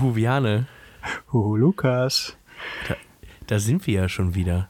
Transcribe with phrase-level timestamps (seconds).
[0.00, 0.66] Huhu, Viane.
[1.32, 2.36] Huhu, Lukas.
[2.86, 2.94] Da,
[3.48, 4.68] da sind wir ja schon wieder.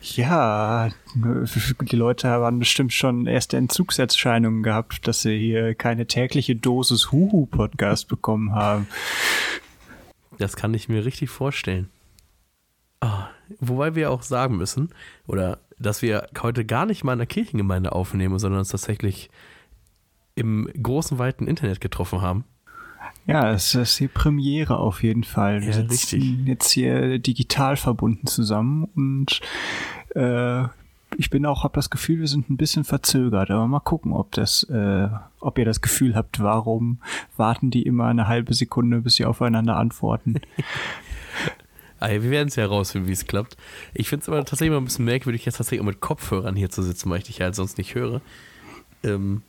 [0.00, 7.12] Ja, die Leute haben bestimmt schon erste Entzugserscheinungen gehabt, dass sie hier keine tägliche Dosis
[7.12, 8.86] Huhu-Podcast bekommen haben.
[10.38, 11.90] Das kann ich mir richtig vorstellen.
[13.02, 13.24] Oh,
[13.60, 14.88] wobei wir auch sagen müssen,
[15.26, 19.28] oder dass wir heute gar nicht mal in der Kirchengemeinde aufnehmen, sondern uns tatsächlich
[20.34, 22.44] im großen, weiten Internet getroffen haben.
[23.26, 25.60] Ja, es ist die Premiere auf jeden Fall.
[25.62, 26.46] Wir Ja, sitzen richtig.
[26.46, 29.40] jetzt hier digital verbunden zusammen und
[30.14, 30.64] äh,
[31.18, 34.32] ich bin auch, habe das Gefühl, wir sind ein bisschen verzögert, aber mal gucken, ob
[34.32, 35.08] das, äh,
[35.40, 36.98] ob ihr das Gefühl habt, warum
[37.36, 40.34] warten die immer eine halbe Sekunde, bis sie aufeinander antworten.
[41.98, 43.56] Ah, ja, wir werden es ja herausfinden, wie es klappt.
[43.94, 46.68] Ich finde es aber tatsächlich mal ein bisschen merkwürdig, jetzt tatsächlich auch mit Kopfhörern hier
[46.68, 48.20] zu sitzen, weil ich dich ja halt sonst nicht höre.
[49.02, 49.40] Ähm,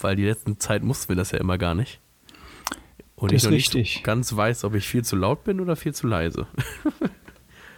[0.00, 2.00] weil die letzten Zeit mussten wir das ja immer gar nicht.
[3.16, 4.02] Und Das ich noch nicht richtig.
[4.02, 6.46] ganz weiß, ob ich viel zu laut bin oder viel zu leise.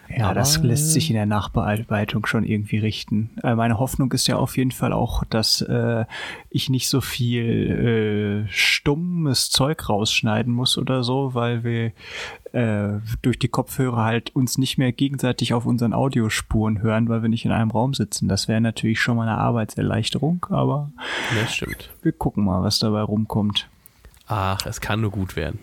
[0.08, 3.30] Ja, das lässt sich in der Nachbearbeitung schon irgendwie richten.
[3.42, 6.04] Äh, meine Hoffnung ist ja auf jeden Fall auch, dass äh,
[6.48, 11.92] ich nicht so viel äh, stummes Zeug rausschneiden muss oder so, weil wir
[12.52, 17.28] äh, durch die Kopfhörer halt uns nicht mehr gegenseitig auf unseren Audiospuren hören, weil wir
[17.28, 18.28] nicht in einem Raum sitzen.
[18.28, 20.90] Das wäre natürlich schon mal eine Arbeitserleichterung, aber
[21.34, 21.66] Ja,
[22.02, 23.68] wir gucken mal, was dabei rumkommt.
[24.26, 25.58] Ach, es kann nur gut werden.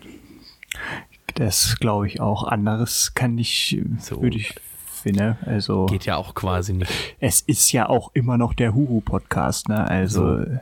[1.35, 2.43] Das glaube ich auch.
[2.43, 4.21] Anderes kann ich, So.
[4.21, 4.55] würde ich
[4.91, 5.37] finden.
[5.45, 6.91] Also Geht ja auch quasi nicht.
[7.19, 9.85] es ist ja auch immer noch der Huhu-Podcast, ne?
[9.89, 10.59] Also äh,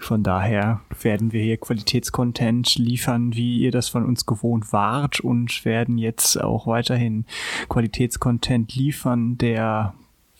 [0.00, 5.64] von daher werden wir hier Qualitätscontent liefern, wie ihr das von uns gewohnt wart und
[5.64, 7.24] werden jetzt auch weiterhin
[7.68, 9.94] Qualitätscontent liefern, der,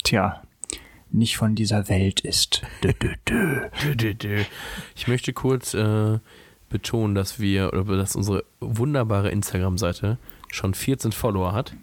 [0.05, 0.43] tja,
[1.11, 2.63] nicht von dieser Welt ist.
[2.83, 3.69] Dö, dö, dö.
[3.83, 4.43] Dö, dö, dö.
[4.95, 6.19] Ich möchte kurz äh,
[6.69, 10.19] betonen, dass wir, oder dass unsere wunderbare Instagram-Seite
[10.51, 11.75] schon 14 Follower hat.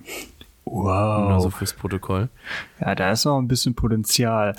[0.66, 1.56] Nur so Wow.
[1.56, 2.30] fürs Protokoll.
[2.80, 4.56] Ja, da ist noch ein bisschen Potenzial.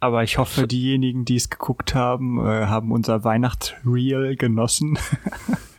[0.00, 4.98] Aber ich hoffe, diejenigen, die es geguckt haben, äh, haben unser Weihnachtsreel genossen.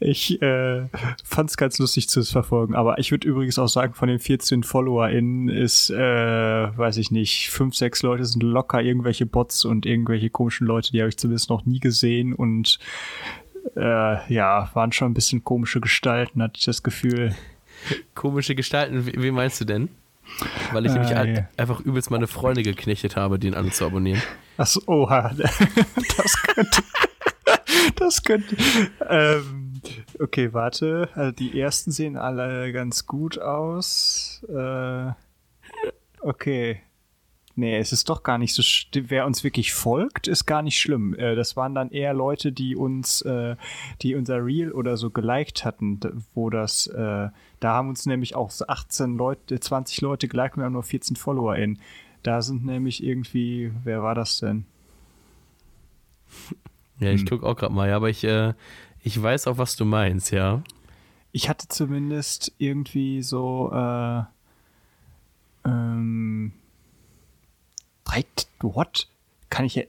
[0.00, 0.86] ich äh,
[1.24, 2.74] fand es ganz lustig zu verfolgen.
[2.74, 7.50] Aber ich würde übrigens auch sagen, von den 14 FollowerInnen ist, äh, weiß ich nicht,
[7.50, 11.50] fünf, sechs Leute sind locker irgendwelche Bots und irgendwelche komischen Leute, die habe ich zumindest
[11.50, 12.34] noch nie gesehen.
[12.34, 12.78] Und
[13.76, 17.34] äh, ja, waren schon ein bisschen komische Gestalten, hatte ich das Gefühl.
[18.14, 19.88] Komische Gestalten, wie, wie meinst du denn?
[20.72, 21.48] Weil ich nämlich ein- ja.
[21.56, 24.22] einfach übelst meine Freunde geknechtet habe, den alle zu abonnieren.
[24.56, 25.34] Achso, oha.
[26.16, 26.82] Das könnte.
[27.96, 28.56] Das könnte.
[29.08, 29.80] Ähm,
[30.18, 31.08] okay, warte.
[31.14, 34.44] Also die ersten sehen alle ganz gut aus.
[34.48, 35.12] Äh,
[36.20, 36.80] okay.
[37.54, 38.62] Nee, es ist doch gar nicht so.
[38.94, 41.14] Wer uns wirklich folgt, ist gar nicht schlimm.
[41.14, 43.56] Äh, das waren dann eher Leute, die uns, äh,
[44.00, 46.00] die unser Reel oder so geliked hatten,
[46.34, 47.28] wo das, äh,
[47.60, 50.82] da haben uns nämlich auch so 18 Leute, 20 Leute geliked und wir haben nur
[50.82, 51.78] 14 FollowerInnen.
[52.22, 54.64] Da sind nämlich irgendwie, wer war das denn?
[57.02, 57.16] Ja, Hm.
[57.16, 58.54] ich gucke auch gerade mal, ja, aber ich, äh,
[59.02, 60.62] ich weiß auch, was du meinst, ja.
[61.32, 64.22] Ich hatte zumindest irgendwie so, äh,
[65.64, 66.52] ähm,
[68.04, 68.24] drei,
[68.60, 69.08] what?
[69.50, 69.84] Kann ich ja,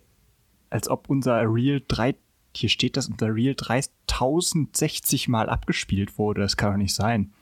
[0.69, 2.16] als ob unser Reel drei,
[2.56, 6.41] hier steht, dass unser Reel 3060 Mal abgespielt wurde.
[6.41, 7.34] Das kann doch nicht sein.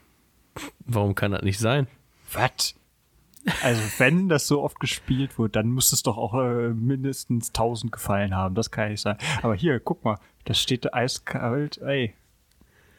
[0.85, 1.87] Warum kann das nicht sein?
[2.33, 2.75] Was?
[3.61, 7.91] Also, wenn das so oft gespielt wird, dann muss es doch auch äh, mindestens 1000
[7.91, 8.55] gefallen haben.
[8.55, 9.17] Das kann nicht sein.
[9.41, 12.13] Aber hier, guck mal, das steht eiskalt, ey.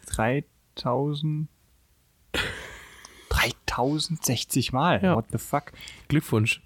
[0.07, 1.49] 3000.
[3.29, 5.01] 3060 Mal.
[5.03, 5.17] Ja.
[5.17, 5.73] What the fuck?
[6.09, 6.61] Glückwunsch.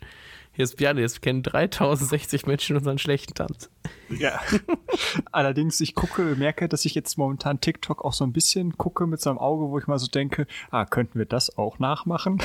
[0.52, 3.70] Hier ist Bjarne, jetzt kennen 3060 Menschen unseren schlechten Tanz.
[4.08, 4.40] Ja.
[5.32, 9.20] Allerdings, ich gucke, merke, dass ich jetzt momentan TikTok auch so ein bisschen gucke mit
[9.20, 12.40] so einem Auge, wo ich mal so denke, ah, könnten wir das auch nachmachen?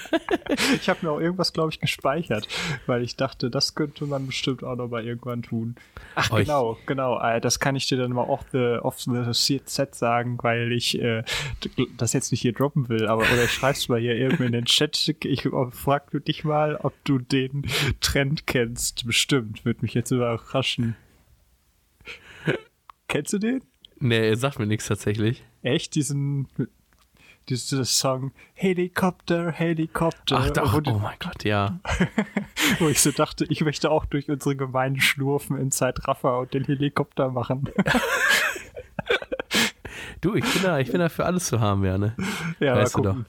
[0.74, 2.48] ich habe mir auch irgendwas, glaube ich, gespeichert,
[2.86, 5.76] weil ich dachte, das könnte man bestimmt auch noch mal irgendwann tun.
[6.14, 7.20] Ach, ich- genau, genau.
[7.20, 11.00] äh, Das kann ich dir dann mal off the, off the set sagen, weil ich
[11.00, 11.22] äh,
[11.96, 14.64] das jetzt nicht hier droppen will, aber oder ich schreib's mal hier irgendwie in den
[14.64, 15.14] Chat.
[15.24, 17.66] Ich frag du dich mal, ob du den
[18.00, 19.06] Trend kennst.
[19.06, 20.89] Bestimmt, wird mich jetzt überraschen.
[23.10, 23.60] Kennst du den?
[23.98, 25.42] Nee, sagt mir nichts tatsächlich.
[25.62, 25.96] Echt?
[25.96, 26.46] Diesen,
[27.48, 30.36] diesen Song Helikopter, Helikopter.
[30.38, 31.80] Ach, doch, oh mein Gott, ja.
[32.78, 36.64] wo ich so dachte, ich möchte auch durch unsere Gemeinde schlurfen in Zeitraffer und den
[36.64, 37.68] Helikopter machen.
[40.22, 42.14] Du, ich bin da, ich bin da für alles zu haben, Bjarne.
[42.60, 43.26] ja, Weißt du gucken.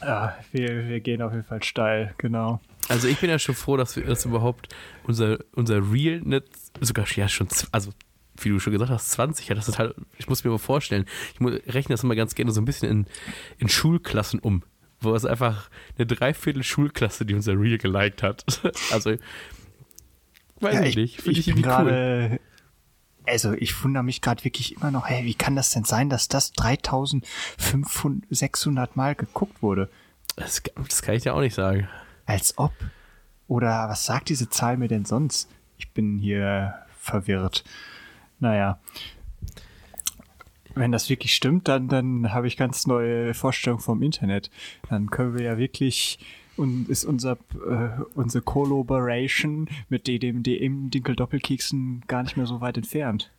[0.00, 2.60] Ja, wir, wir gehen auf jeden Fall steil, genau.
[2.88, 4.72] Also ich bin ja schon froh, dass wir das überhaupt
[5.02, 6.22] unser, unser Real
[6.80, 7.90] sogar ja schon also
[8.44, 9.48] wie du schon gesagt hast, 20.
[9.48, 12.34] Ja, das ist halt, ich muss mir mal vorstellen, ich muss, rechne das immer ganz
[12.34, 13.06] gerne so ein bisschen in,
[13.58, 14.62] in Schulklassen um,
[15.00, 18.44] wo es einfach eine Dreiviertel Schulklasse, die unser Reel geliked hat.
[18.92, 19.14] also,
[20.60, 22.38] weiß Ja, ich ich, nicht, finde ich ich, irgendwie cool.
[23.26, 26.28] also ich wundere mich gerade wirklich immer noch, hey, wie kann das denn sein, dass
[26.28, 29.88] das 3600 Mal geguckt wurde?
[30.36, 31.88] Das, das kann ich dir auch nicht sagen.
[32.26, 32.72] Als ob.
[33.48, 35.48] Oder was sagt diese Zahl mir denn sonst?
[35.76, 37.64] Ich bin hier verwirrt.
[38.40, 38.80] Naja.
[40.74, 44.50] Wenn das wirklich stimmt, dann, dann habe ich ganz neue Vorstellungen vom Internet.
[44.88, 46.18] Dann können wir ja wirklich
[46.56, 52.60] und ist unser äh, unsere Collaboration mit dem DM Dinkel Doppelkeksen gar nicht mehr so
[52.60, 53.30] weit entfernt.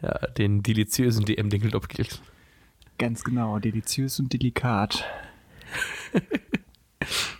[0.00, 2.20] Ja, den deliziösen DM-Dinkel-Doppelkeks.
[2.98, 5.04] Ganz genau, deliziös und delikat.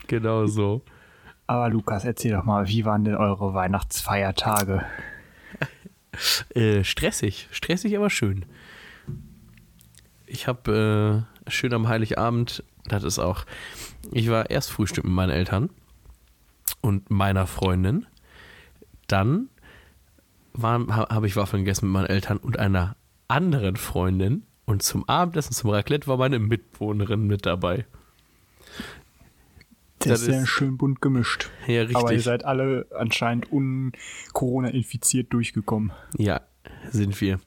[0.09, 0.83] Genau so.
[1.47, 4.85] Aber Lukas, erzähl doch mal, wie waren denn eure Weihnachtsfeiertage?
[6.55, 8.45] Äh, stressig, stressig, aber schön.
[10.27, 13.45] Ich habe äh, schön am Heiligabend, das ist auch,
[14.11, 15.71] ich war erst Frühstück mit meinen Eltern
[16.81, 18.07] und meiner Freundin.
[19.07, 19.49] Dann
[20.61, 22.97] ha, habe ich Waffeln gegessen mit meinen Eltern und einer
[23.29, 24.45] anderen Freundin.
[24.65, 27.85] Und zum Abendessen, zum Raclette, war meine Mitbewohnerin mit dabei.
[30.05, 31.51] Das, Das ist ja schön bunt gemischt.
[31.67, 31.97] Ja, richtig.
[31.97, 35.93] Aber ihr seid alle anscheinend un-Corona-infiziert durchgekommen.
[36.19, 36.41] Ja,
[36.91, 37.41] sind wir.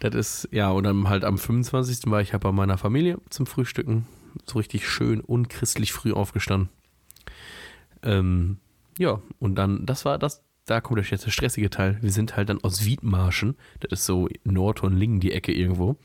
[0.00, 2.10] Das ist, ja, und dann halt am 25.
[2.10, 4.06] war ich halt bei meiner Familie zum Frühstücken.
[4.44, 6.68] So richtig schön unchristlich früh aufgestanden.
[8.02, 8.58] Ähm,
[8.98, 11.98] ja, und dann, das war das, da kommt jetzt der stressige Teil.
[12.02, 15.96] Wir sind halt dann aus Wiedmarschen, das ist so Nordhorn-Lingen die Ecke irgendwo.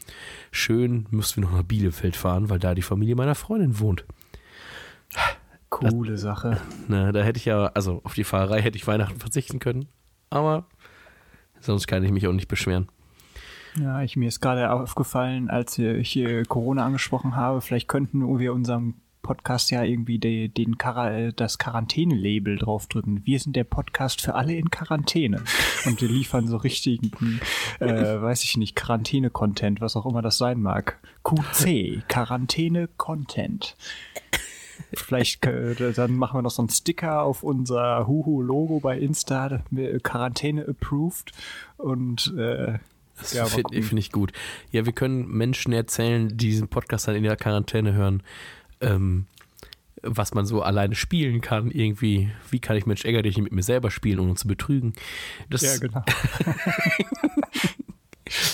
[0.52, 4.06] Schön müssten wir noch nach Bielefeld fahren, weil da die Familie meiner Freundin wohnt.
[5.71, 6.62] Coole Sache.
[6.88, 9.88] Na, da hätte ich ja, also auf die Fahrerei hätte ich Weihnachten verzichten können,
[10.29, 10.68] aber
[11.59, 12.88] sonst kann ich mich auch nicht beschweren.
[13.79, 18.53] Ja, ich, mir ist gerade aufgefallen, als ich hier Corona angesprochen habe, vielleicht könnten wir
[18.53, 23.25] unserem Podcast ja irgendwie de, den Quara- das Quarantäne-Label draufdrücken.
[23.25, 25.44] Wir sind der Podcast für alle in Quarantäne.
[25.85, 27.39] Und wir liefern so richtigen,
[27.79, 27.85] äh,
[28.21, 31.00] weiß ich nicht, Quarantäne-Content, was auch immer das sein mag.
[31.24, 33.77] QC, Quarantäne-Content.
[34.94, 39.62] Vielleicht äh, dann machen wir noch so einen Sticker auf unser Huhu-Logo bei Insta,
[40.04, 41.31] Quarantäne approved
[41.78, 42.80] und äh,
[43.19, 44.31] Das Ja, finde find ich gut.
[44.72, 48.24] Ja, wir können Menschen erzählen, die diesen Podcast dann in der Quarantäne hören,
[48.81, 49.25] ähm,
[50.04, 51.69] was man so alleine spielen kann.
[51.69, 54.94] Irgendwie, wie kann ich Mensch ärger dich mit mir selber spielen, ohne zu betrügen.
[55.50, 56.04] Das, Ja, genau.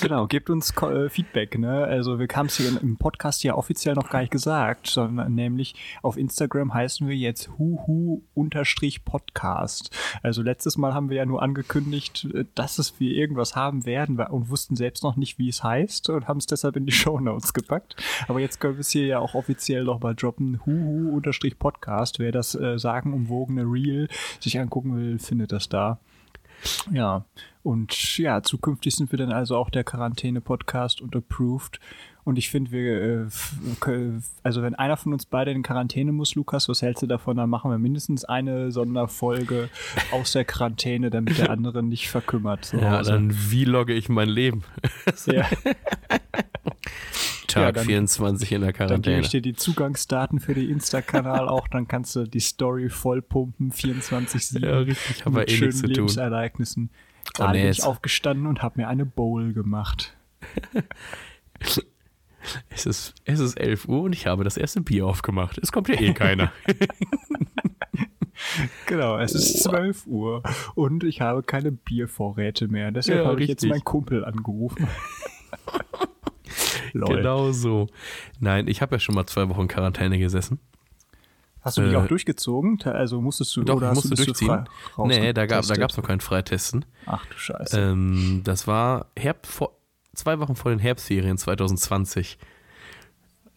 [0.02, 1.84] genau, gebt uns äh, Feedback, ne?
[1.84, 5.76] Also wir haben es hier im Podcast ja offiziell noch gar nicht gesagt, sondern nämlich
[6.02, 9.92] auf Instagram heißen wir jetzt huhu-podcast.
[10.24, 14.20] Also letztes Mal haben wir ja nur angekündigt, äh, dass es wir irgendwas haben werden
[14.20, 17.54] und wussten selbst noch nicht, wie es heißt und haben es deshalb in die Shownotes
[17.54, 17.96] gepackt.
[18.28, 22.20] Aber jetzt können wir es hier ja auch offiziell noch mal droppen, huhu-podcast.
[22.20, 24.08] Wer das äh, sagenumwogene Reel
[24.40, 26.00] sich angucken will, findet das da.
[26.92, 27.26] Ja,
[27.68, 31.82] und ja, zukünftig sind wir dann also auch der Quarantäne-Podcast und approved.
[32.24, 36.70] Und ich finde, wir, äh, also wenn einer von uns beide in Quarantäne muss, Lukas,
[36.70, 37.36] was hältst du davon?
[37.36, 39.68] Dann machen wir mindestens eine Sonderfolge
[40.12, 42.64] aus der Quarantäne, damit der andere nicht verkümmert.
[42.64, 43.12] Zu ja, Hause.
[43.12, 44.64] dann wie logge ich mein Leben?
[45.26, 45.46] ja,
[47.48, 49.20] Tag dann- 24 in der dann gebe Quarantäne.
[49.20, 54.66] ich dir die Zugangsdaten für den Insta-Kanal auch, dann kannst du die Story vollpumpen, 24-7.
[54.66, 55.88] Ja, richtig, ja mit eh schönen zu
[57.38, 57.44] Lebensereignissen.
[57.44, 60.16] Oh, Gerade nee, bin ich aufgestanden und habe mir eine Bowl gemacht.
[62.70, 65.58] Es ist, es ist 11 Uhr und ich habe das erste Bier aufgemacht.
[65.58, 66.50] Es kommt ja eh keiner.
[68.86, 70.44] Genau, es ist 12 Uhr
[70.76, 72.92] und ich habe keine Biervorräte mehr.
[72.92, 74.88] Deshalb Ja, habe ich jetzt meinen Kumpel angerufen.
[76.94, 77.18] Lol.
[77.18, 77.88] genau so.
[78.40, 80.60] Nein, ich habe ja schon mal zwei Wochen Quarantäne gesessen.
[81.62, 82.82] Hast du die Äh, auch durchgezogen?
[82.84, 84.48] Also musstest du Doch, oder hast du du durchziehen.
[84.96, 86.86] frei Nee, da gab es noch kein Freitesten.
[87.06, 87.80] Ach du Scheiße.
[87.80, 89.72] Ähm, das war Herbst, vor,
[90.14, 92.38] zwei Wochen vor den Herbstferien 2020.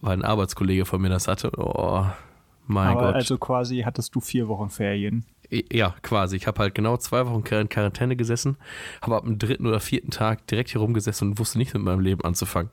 [0.00, 1.52] Weil ein Arbeitskollege von mir das hatte.
[1.56, 2.06] Oh,
[2.66, 3.14] mein Aber Gott.
[3.16, 5.26] also quasi hattest du vier Wochen Ferien.
[5.50, 6.36] ja, quasi.
[6.36, 8.56] Ich habe halt genau zwei Wochen in Quarantäne gesessen,
[9.02, 12.00] habe ab dem dritten oder vierten Tag direkt hier rumgesessen und wusste nichts mit meinem
[12.00, 12.70] Leben anzufangen.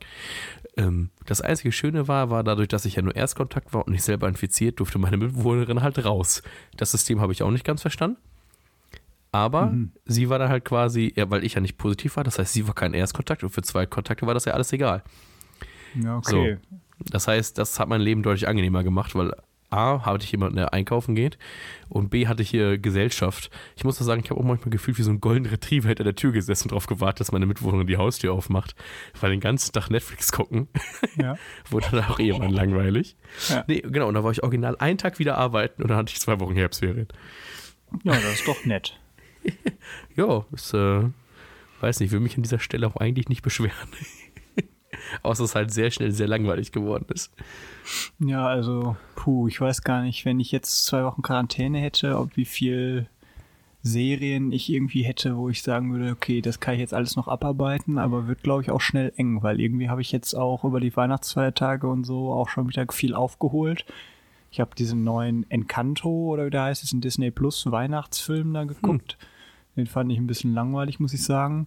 [0.78, 4.04] Ähm, das einzige Schöne war, war dadurch, dass ich ja nur Erstkontakt war und nicht
[4.04, 6.42] selber infiziert, durfte meine Mitbewohnerin halt raus.
[6.76, 8.16] Das System habe ich auch nicht ganz verstanden.
[9.32, 9.92] Aber Mhm.
[10.06, 12.66] sie war dann halt quasi, ja, weil ich ja nicht positiv war, das heißt, sie
[12.66, 15.02] war kein Erstkontakt und für zwei Kontakte war das ja alles egal.
[15.94, 16.58] Ja, okay.
[17.10, 19.34] Das heißt, das hat mein Leben deutlich angenehmer gemacht, weil
[19.70, 21.38] A, hatte ich jemanden, der einkaufen geht
[21.88, 23.50] und B, hatte ich hier Gesellschaft.
[23.76, 26.04] Ich muss doch sagen, ich habe auch manchmal gefühlt wie so ein golden Retriever hinter
[26.04, 28.74] der Tür gesessen und darauf gewartet, dass meine Mitbewohnerin die Haustür aufmacht,
[29.20, 30.68] weil den ganzen Tag Netflix gucken.
[31.16, 31.36] Ja.
[31.70, 33.16] Wurde dann auch irgendwann langweilig.
[33.48, 33.64] Ja.
[33.68, 36.20] Nee, genau, und da war ich original einen Tag wieder arbeiten und dann hatte ich
[36.20, 37.08] zwei Wochen Herbstferien.
[38.04, 38.98] ja, das ist doch nett.
[40.16, 41.02] Ja, ist, äh,
[41.80, 43.88] weiß nicht, will mich an dieser Stelle auch eigentlich nicht beschweren.
[45.22, 47.32] Außer dass es halt sehr schnell sehr langweilig geworden ist.
[48.18, 52.36] Ja, also, puh, ich weiß gar nicht, wenn ich jetzt zwei Wochen Quarantäne hätte, ob
[52.36, 53.08] wie viel
[53.82, 57.28] Serien ich irgendwie hätte, wo ich sagen würde, okay, das kann ich jetzt alles noch
[57.28, 60.80] abarbeiten, aber wird, glaube ich, auch schnell eng, weil irgendwie habe ich jetzt auch über
[60.80, 63.84] die Weihnachtsfeiertage und so auch schon wieder viel aufgeholt.
[64.50, 69.16] Ich habe diesen neuen Encanto oder wie der heißt, diesen Disney Plus Weihnachtsfilm da geguckt.
[69.76, 71.66] Den fand ich ein bisschen langweilig, muss ich sagen.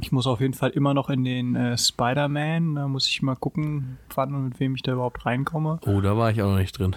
[0.00, 2.76] Ich muss auf jeden Fall immer noch in den äh, Spider-Man.
[2.76, 5.80] Da muss ich mal gucken, wann und mit wem ich da überhaupt reinkomme.
[5.86, 6.94] Oh, da war ich auch noch nicht drin.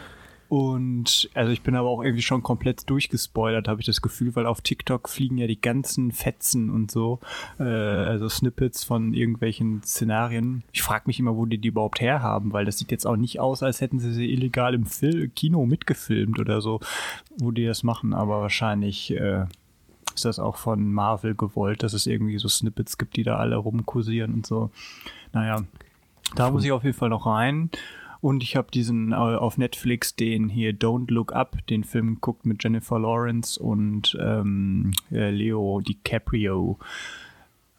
[0.52, 4.46] Und also ich bin aber auch irgendwie schon komplett durchgespoilert, habe ich das Gefühl, weil
[4.46, 7.22] auf TikTok fliegen ja die ganzen Fetzen und so,
[7.58, 10.64] äh, also Snippets von irgendwelchen Szenarien.
[10.74, 13.40] Ich frage mich immer, wo die die überhaupt herhaben, weil das sieht jetzt auch nicht
[13.40, 16.82] aus, als hätten sie sie illegal im Fil Kino mitgefilmt oder so,
[17.40, 19.46] wo die das machen, aber wahrscheinlich äh,
[20.16, 23.56] ist das auch von Marvel gewollt, dass es irgendwie so Snippets gibt, die da alle
[23.58, 24.70] rumkursieren und so.
[25.34, 25.64] Naja,
[26.36, 27.70] da muss ich auf jeden Fall noch rein.
[28.22, 32.46] Und ich habe diesen äh, auf Netflix den hier Don't Look Up, den Film geguckt
[32.46, 36.78] mit Jennifer Lawrence und ähm, äh, Leo DiCaprio.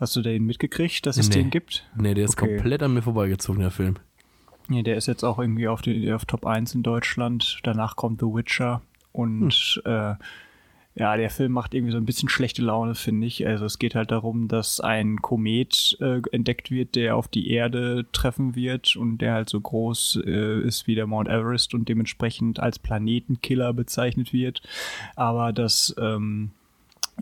[0.00, 1.36] Hast du den mitgekriegt, dass es Nee.
[1.36, 1.86] den gibt?
[1.96, 2.56] Nee, der ist Okay.
[2.56, 3.94] komplett an mir vorbeigezogen, der Film.
[4.68, 7.60] Nee, der ist jetzt auch irgendwie auf, die, auf Top 1 in Deutschland.
[7.62, 8.82] Danach kommt The Witcher.
[9.12, 10.14] Und äh,
[10.94, 13.46] ja, der Film macht irgendwie so ein bisschen schlechte Laune, finde ich.
[13.46, 18.06] Also es geht halt darum, dass ein Komet äh, entdeckt wird, der auf die Erde
[18.12, 22.60] treffen wird und der halt so groß äh, ist wie der Mount Everest und dementsprechend
[22.60, 24.60] als Planetenkiller bezeichnet wird.
[25.16, 26.50] Aber dass ähm,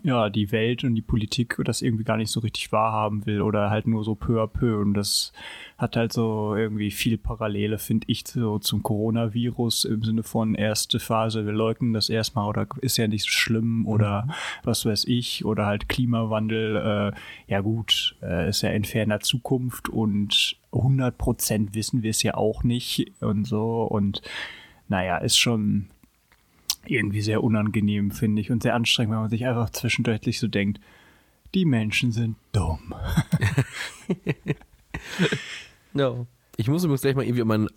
[0.03, 3.69] ja, die Welt und die Politik das irgendwie gar nicht so richtig wahrhaben will oder
[3.69, 4.79] halt nur so peu à peu.
[4.79, 5.31] Und das
[5.77, 10.99] hat halt so irgendwie viel Parallele, finde ich, so zum Coronavirus im Sinne von erste
[10.99, 14.27] Phase, wir leugnen das erstmal oder ist ja nicht so schlimm oder
[14.63, 15.45] was weiß ich.
[15.45, 22.01] Oder halt Klimawandel, äh, ja gut, äh, ist ja in ferner Zukunft und 100% wissen
[22.01, 23.83] wir es ja auch nicht und so.
[23.83, 24.21] Und
[24.87, 25.89] naja, ist schon
[26.85, 30.79] irgendwie sehr unangenehm, finde ich, und sehr anstrengend, wenn man sich einfach zwischendurch so denkt,
[31.53, 32.93] die Menschen sind dumm.
[35.93, 36.25] Ja.
[36.57, 37.67] Ich muss übrigens gleich mal irgendwie an meinen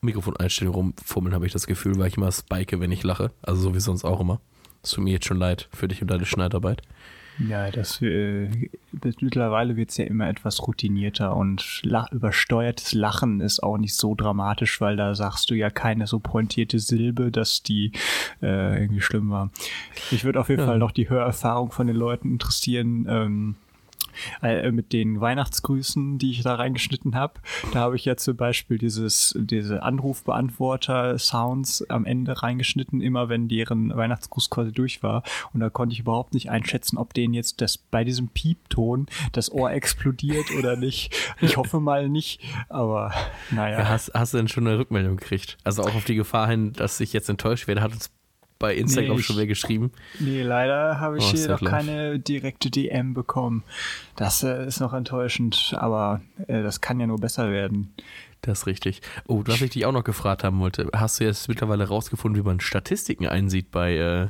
[0.00, 3.32] Mikrofoneinstellung rumfummeln, habe ich das Gefühl, weil ich immer spike, wenn ich lache.
[3.42, 4.40] Also so wie sonst auch immer.
[4.82, 6.82] Es tut mir jetzt schon leid für dich und deine Schneidarbeit.
[7.38, 8.48] Ja, das, äh,
[8.92, 13.94] das mittlerweile wird es ja immer etwas routinierter und lach, übersteuertes Lachen ist auch nicht
[13.94, 17.92] so dramatisch, weil da sagst du ja keine so pointierte Silbe, dass die
[18.42, 19.50] äh, irgendwie schlimm war.
[20.10, 20.66] Ich würde auf jeden Ja.
[20.66, 23.06] Fall noch die Hörerfahrung von den Leuten interessieren.
[23.08, 23.54] Ähm,
[24.42, 27.34] äh, mit den Weihnachtsgrüßen, die ich da reingeschnitten habe.
[27.72, 33.94] Da habe ich ja zum Beispiel dieses, diese Anrufbeantworter-Sounds am Ende reingeschnitten, immer wenn deren
[33.94, 35.22] Weihnachtsgruß quasi durch war.
[35.52, 39.52] Und da konnte ich überhaupt nicht einschätzen, ob denen jetzt das bei diesem Piepton das
[39.52, 41.14] Ohr explodiert oder nicht.
[41.40, 43.12] Ich hoffe mal nicht, aber
[43.50, 43.78] naja.
[43.78, 45.58] Ja, hast, hast du denn schon eine Rückmeldung gekriegt?
[45.64, 48.10] Also auch auf die Gefahr hin, dass ich jetzt enttäuscht werde, hat uns
[48.58, 49.92] bei Instagram Nee, schon wer geschrieben.
[50.18, 51.74] Nee, leider habe ich Oh, hier noch life.
[51.76, 53.62] keine direkte DM bekommen.
[54.16, 57.92] Das äh, ist noch enttäuschend, aber äh, das kann ja nur besser werden.
[58.42, 59.02] Das ist richtig.
[59.26, 62.46] Oh, was ich dich auch noch gefragt haben wollte, hast du jetzt mittlerweile rausgefunden, wie
[62.46, 64.28] man Statistiken einsieht bei äh,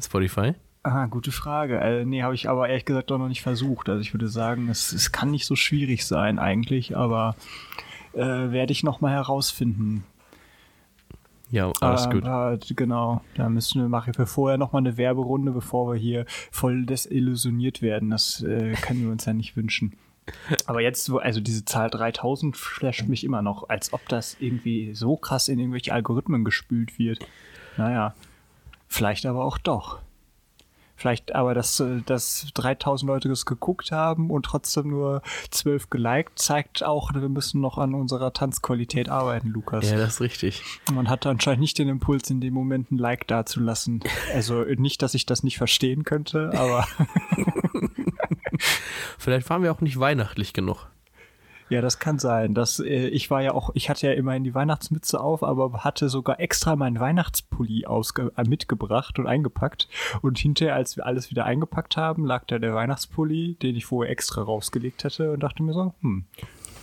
[0.00, 0.54] Spotify?
[0.82, 1.78] Ah, gute Frage.
[1.78, 3.88] Äh, nee, habe ich aber ehrlich gesagt auch noch nicht versucht.
[3.88, 7.36] Also ich würde sagen, es, es kann nicht so schwierig sein eigentlich, aber
[8.14, 10.04] äh, werde ich noch mal herausfinden.
[11.50, 12.24] Ja, alles gut.
[12.24, 16.24] aber, Genau, da müssen wir machen wir vorher noch mal eine Werberunde, bevor wir hier
[16.50, 18.10] voll desillusioniert werden.
[18.10, 19.96] Das äh, können wir uns ja nicht wünschen.
[20.66, 24.94] Aber jetzt, wo, also diese Zahl 3000 flasht mich immer noch, als ob das irgendwie
[24.94, 27.26] so krass in irgendwelche Algorithmen gespült wird.
[27.76, 28.14] Naja,
[28.86, 30.00] vielleicht aber auch doch.
[31.00, 36.38] Vielleicht aber, dass, äh, dass 3000 Leute das geguckt haben und trotzdem nur 12 geliked,
[36.38, 39.90] zeigt auch, wir müssen noch an unserer Tanzqualität arbeiten, Lukas.
[39.90, 40.62] Ja, das ist richtig.
[40.92, 44.00] Man hatte anscheinend nicht den Impuls, in dem Moment ein Like dazulassen.
[44.34, 46.86] Also nicht, dass ich das nicht verstehen könnte, aber
[49.18, 50.90] Vielleicht waren wir auch nicht weihnachtlich genug.
[51.70, 52.52] Ja, das kann sein.
[52.54, 56.08] Das, äh, ich war ja auch, ich hatte ja immerhin die Weihnachtsmütze auf, aber hatte
[56.10, 59.88] sogar extra meinen Weihnachtspulli ausge äh, mitgebracht und eingepackt.
[60.20, 64.10] Und hinterher, als wir alles wieder eingepackt haben, lag da der Weihnachtspulli, den ich vorher
[64.12, 66.24] extra rausgelegt hatte und dachte mir so, hm,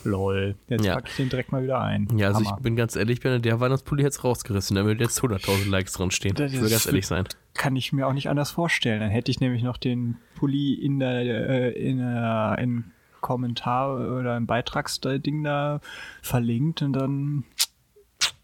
[0.03, 0.56] Lol.
[0.70, 0.94] Jetzt Ja.
[0.96, 2.08] packe ich den direkt mal wieder ein.
[2.15, 2.56] Ja, also Hammer.
[2.58, 6.12] ich bin ganz ehrlich, bin der Weihnachtspulli jetzt rausgerissen, da würde jetzt 100.000 Likes dran
[6.12, 6.34] stehen.
[6.36, 7.25] Das Ich will ganz ehrlich sein.
[7.53, 9.01] kann ich mir auch nicht anders vorstellen.
[9.01, 12.86] Dann hätte ich nämlich noch den Pulli in der äh, in der in
[13.27, 15.81] Kommentar oder im Beitragsding da
[16.22, 17.43] verlinkt und dann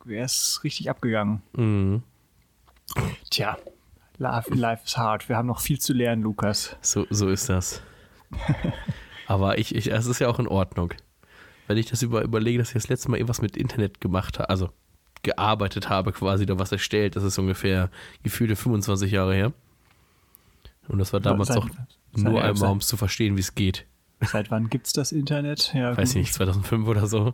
[0.03, 1.41] wäre es richtig abgegangen.
[1.55, 2.03] Mhm.
[3.29, 3.57] Tja,
[4.17, 5.29] life, life is hard.
[5.29, 6.75] Wir haben noch viel zu lernen, Lukas.
[6.81, 7.81] So, so ist das.
[9.27, 10.93] Aber ich, ich, es ist ja auch in Ordnung.
[11.67, 14.49] Wenn ich das über, überlege, dass ich das letzte Mal irgendwas mit Internet gemacht habe,
[14.49, 14.69] also
[15.23, 17.89] gearbeitet habe quasi oder was erstellt, das ist ungefähr
[18.21, 19.53] gefühlte 25 Jahre her.
[20.89, 23.85] Und das war damals auch seit- nur einmal, um es zu verstehen, wie es geht.
[24.25, 25.73] Seit wann gibt's das Internet?
[25.73, 27.33] Ja, Weiß ich nicht, 2005 oder so.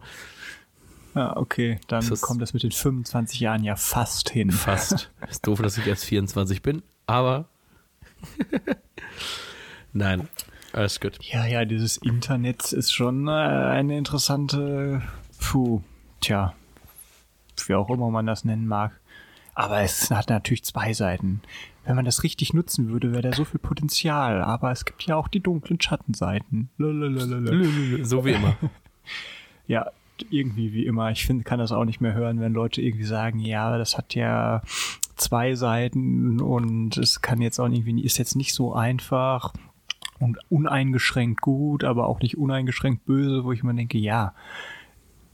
[1.15, 4.51] Ja, okay, dann das- kommt das mit den 25 Jahren ja fast hin.
[4.51, 5.12] Fast.
[5.29, 7.46] Ist doof, dass ich erst 24 bin, aber.
[9.93, 10.27] Nein,
[10.74, 11.17] alles gut.
[11.22, 15.01] Ja, ja, dieses Internet ist schon äh, eine interessante,
[15.39, 15.81] puh,
[16.22, 16.53] tja,
[17.65, 19.00] wie auch immer man das nennen mag.
[19.55, 21.41] Aber es hat natürlich zwei Seiten.
[21.89, 24.43] Wenn man das richtig nutzen würde, wäre da so viel Potenzial.
[24.43, 26.69] Aber es gibt ja auch die dunklen Schattenseiten.
[26.77, 28.05] Lalalala.
[28.05, 28.55] So wie immer.
[29.65, 29.88] Ja,
[30.29, 31.10] irgendwie wie immer.
[31.12, 34.13] Ich finde, kann das auch nicht mehr hören, wenn Leute irgendwie sagen, ja, das hat
[34.15, 34.62] ja
[35.15, 39.51] zwei Seiten und es kann jetzt auch irgendwie, ist jetzt nicht so einfach
[40.19, 44.34] und uneingeschränkt gut, aber auch nicht uneingeschränkt böse, wo ich immer denke, ja,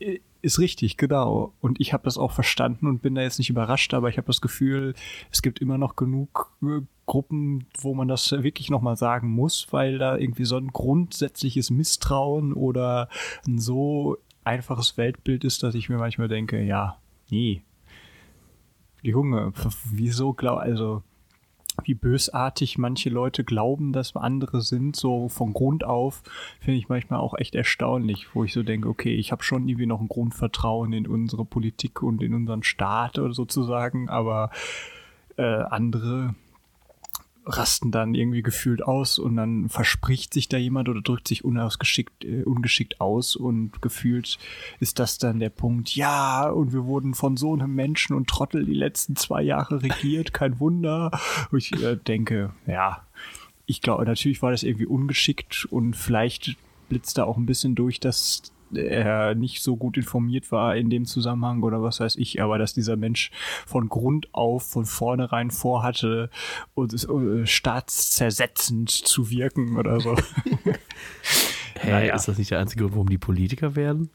[0.01, 1.54] i- ist richtig, genau.
[1.60, 4.28] Und ich habe das auch verstanden und bin da jetzt nicht überrascht, aber ich habe
[4.28, 4.94] das Gefühl,
[5.32, 9.98] es gibt immer noch genug äh, Gruppen, wo man das wirklich nochmal sagen muss, weil
[9.98, 13.10] da irgendwie so ein grundsätzliches Misstrauen oder
[13.48, 16.98] ein so einfaches Weltbild ist, dass ich mir manchmal denke, ja,
[17.30, 17.64] nee.
[19.02, 19.52] Junge,
[19.92, 21.04] wieso glaub, also
[21.83, 26.24] wie bösartig manche Leute glauben, dass andere sind, so von Grund auf,
[26.59, 29.85] finde ich manchmal auch echt erstaunlich, wo ich so denke, okay, ich habe schon irgendwie
[29.85, 34.51] noch ein Grundvertrauen in unsere Politik und in unseren Staat oder sozusagen, aber
[35.38, 36.35] äh, andere
[37.46, 42.25] rasten dann irgendwie gefühlt aus und dann verspricht sich da jemand oder drückt sich unausgeschickt,
[42.25, 44.38] äh, ungeschickt aus und gefühlt
[44.79, 48.66] ist das dann der Punkt, ja, und wir wurden von so einem Menschen und Trottel
[48.66, 51.12] die letzten zwei Jahre regiert, kein Wunder.
[51.51, 53.05] Und ich äh, denke, ja,
[53.66, 56.55] ich glaube, natürlich war das irgendwie ungeschickt und vielleicht
[56.90, 58.44] blitzt da auch ein bisschen durch, dass
[58.77, 62.74] er nicht so gut informiert war in dem Zusammenhang oder was weiß ich, aber dass
[62.74, 63.31] dieser Mensch
[63.66, 66.29] von Grund auf, von vornherein vorhatte,
[66.74, 70.16] und es, äh, staatszersetzend zu wirken oder so.
[71.79, 72.16] Hä, Naja.
[72.16, 74.09] ist das nicht der einzige Grund, warum die Politiker werden?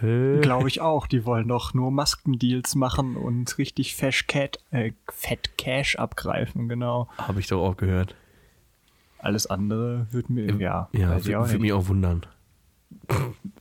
[0.00, 1.06] Glaube ich auch.
[1.06, 7.08] Die wollen doch nur Maskendeals machen und richtig Fesh Cat, äh, Fett Cash abgreifen, genau.
[7.18, 8.14] Habe ich doch auch gehört.
[9.18, 12.24] Alles andere wird mir, ja, Ja, auch würde mich auch wundern.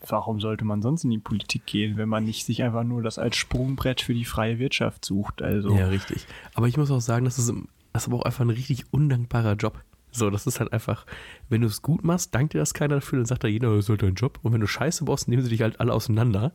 [0.08, 3.18] Warum sollte man sonst in die Politik gehen, wenn man nicht sich einfach nur das
[3.18, 5.42] als Sprungbrett für die freie Wirtschaft sucht?
[5.42, 6.26] Also, Ja, richtig.
[6.54, 7.54] Aber ich muss auch sagen, das ist,
[7.94, 9.84] das ist aber auch einfach ein richtig undankbarer Job.
[10.12, 11.06] So, das ist halt einfach,
[11.50, 13.86] wenn du es gut machst, dankt dir das keiner dafür, dann sagt da jeder, das
[13.86, 14.40] ist halt dein Job.
[14.42, 16.54] Und wenn du Scheiße baust, nehmen sie dich halt alle auseinander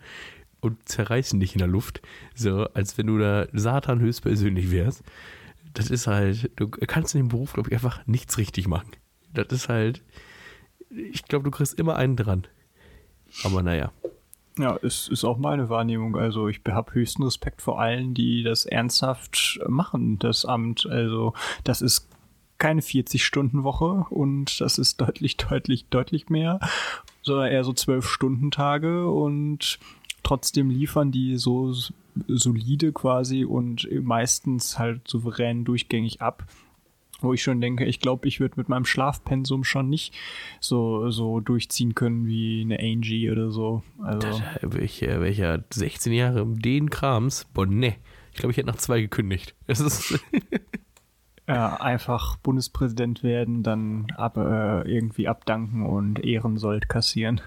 [0.61, 2.03] und zerreißen dich in der Luft.
[2.35, 5.03] So, als wenn du da Satan höchstpersönlich wärst.
[5.75, 8.91] Das ist halt, du kannst in dem Beruf, glaube ich, einfach nichts richtig machen.
[9.33, 10.03] Das ist halt,
[10.91, 12.47] ich glaube, du kriegst immer einen dran.
[13.45, 13.93] Aber naja.
[14.59, 16.17] Ja, es ist auch meine Wahrnehmung.
[16.17, 20.87] Also ich habe höchsten Respekt vor allen, die das ernsthaft machen, das Amt.
[20.87, 21.33] Also
[21.65, 22.09] das ist
[22.59, 26.61] keine 40-Stunden-Woche und das ist deutlich, deutlich, deutlich mehr,
[27.23, 29.79] sondern eher so 12-Stunden-Tage und
[30.23, 31.75] trotzdem liefern die so
[32.29, 36.45] solide quasi und meistens halt souverän durchgängig ab.
[37.23, 40.15] Wo ich schon denke, ich glaube, ich würde mit meinem Schlafpensum schon nicht
[40.61, 43.83] so, so durchziehen können wie eine Angie oder so.
[44.03, 47.47] Also, Welcher, welcher 16 Jahre den Krams?
[47.53, 47.97] Boah, ne.
[48.33, 49.55] Ich glaube, ich hätte nach zwei gekündigt.
[49.67, 50.19] Es ist,
[51.49, 57.41] ja, einfach Bundespräsident werden, dann ab, äh, irgendwie abdanken und Ehrensold kassieren.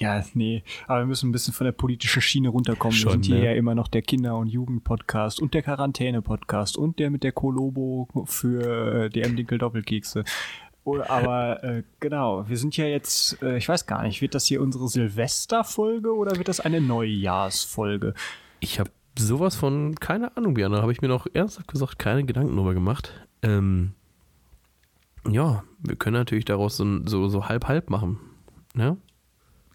[0.00, 2.96] Ja, nee, aber wir müssen ein bisschen von der politischen Schiene runterkommen.
[2.96, 3.44] wir Schon, sind hier ne?
[3.44, 8.08] ja immer noch der Kinder- und Jugend-Podcast und der Quarantäne-Podcast und der mit der Kolobo
[8.24, 10.24] für äh, DM Dinkel Doppelkekse.
[10.84, 14.46] Oder- Aber äh, genau, wir sind ja jetzt, äh, ich weiß gar nicht, wird das
[14.46, 18.14] hier unsere Silvesterfolge oder wird das eine Neujahrsfolge?
[18.60, 22.24] ich habe sowas von, keine Ahnung, Björn, da habe ich mir noch ernsthaft gesagt keine
[22.24, 23.12] Gedanken drüber gemacht.
[23.42, 23.92] Ähm,
[25.28, 28.18] ja, wir können natürlich daraus so, so, so halb-halb machen.
[28.74, 28.96] Ne?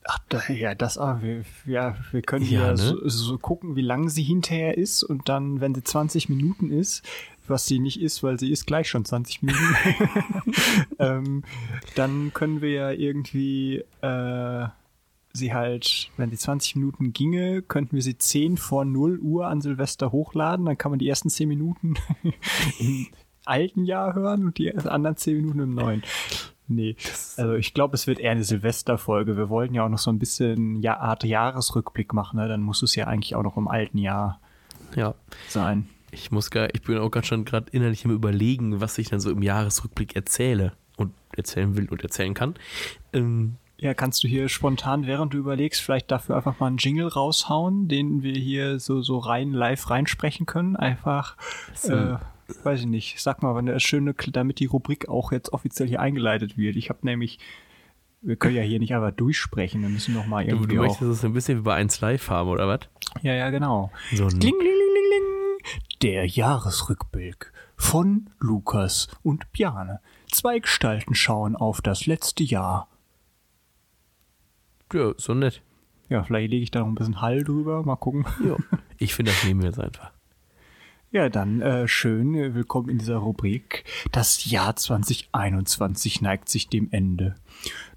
[0.07, 1.21] Ach, ja, das auch.
[1.21, 2.77] Wir, ja, wir können Ja, ja, ne?
[2.77, 7.01] so, so gucken, wie lang sie hinterher ist und dann, wenn sie 20 Minuten ist,
[7.47, 9.75] was sie nicht ist, weil sie ist gleich schon 20 Minuten,
[10.99, 11.43] ähm,
[11.95, 14.67] dann können wir ja irgendwie, äh,
[15.35, 19.61] sie halt, wenn sie 20 Minuten ginge, könnten wir sie 10 vor 0 Uhr an
[19.61, 20.65] Silvester hochladen.
[20.65, 21.95] Dann kann man die ersten 10 Minuten
[22.79, 23.07] im
[23.43, 26.03] alten Jahr hören und die anderen 10 Minuten im neuen.
[26.67, 26.95] Nee,
[27.38, 29.38] also ich glaube, es wird eher eine Silvesterfolge.
[29.38, 32.38] Wir wollten ja auch noch so ein bisschen ja, Art Jahresrückblick machen.
[32.38, 32.47] Ne?
[32.47, 34.39] Dann muss es ja eigentlich auch noch im alten Jahr
[34.95, 35.13] ja.
[35.47, 35.89] sein.
[36.12, 39.19] Ich muss gar, ich bin auch ganz schon gerade innerlich im Überlegen, was ich dann
[39.19, 42.56] so im Jahresrückblick erzähle und erzählen will und erzählen kann.
[43.13, 47.08] Ähm, ja, kannst du hier spontan, während du überlegst, vielleicht dafür einfach mal einen Jingle
[47.08, 50.78] raushauen, den wir hier so, so rein live reinsprechen können?
[50.78, 51.36] Einfach,
[51.73, 51.93] so.
[51.93, 52.17] äh,
[52.63, 56.58] weiß ich nicht, sag mal, eine schöne, damit die Rubrik auch jetzt offiziell hier eingeleitet
[56.58, 56.75] wird.
[56.75, 57.39] Ich habe nämlich,
[58.21, 61.12] wir können ja hier nicht einfach durchsprechen, wir müssen noch mal irgendwie Du, du möchtest
[61.12, 62.81] es ein bisschen wie bei 1 Live haben, oder was?
[63.21, 63.91] Ja, ja, genau.
[64.13, 64.53] So ein Kling,
[66.01, 69.99] Der Jahresrückblick von Lukas und Bjane.
[70.31, 72.88] Zwei Gestalten schauen auf das letzte Jahr.
[74.93, 75.62] Ja, so nett.
[76.10, 77.84] Ja, vielleicht lege ich da noch ein bisschen Hall drüber.
[77.84, 78.25] Mal gucken.
[78.45, 78.55] Ja,
[78.97, 80.12] ich finde, das nehmen wir jetzt einfach.
[81.15, 83.86] Ja, dann äh, schön, willkommen in dieser Rubrik.
[84.12, 87.36] Das Jahr 2021 neigt sich dem Ende.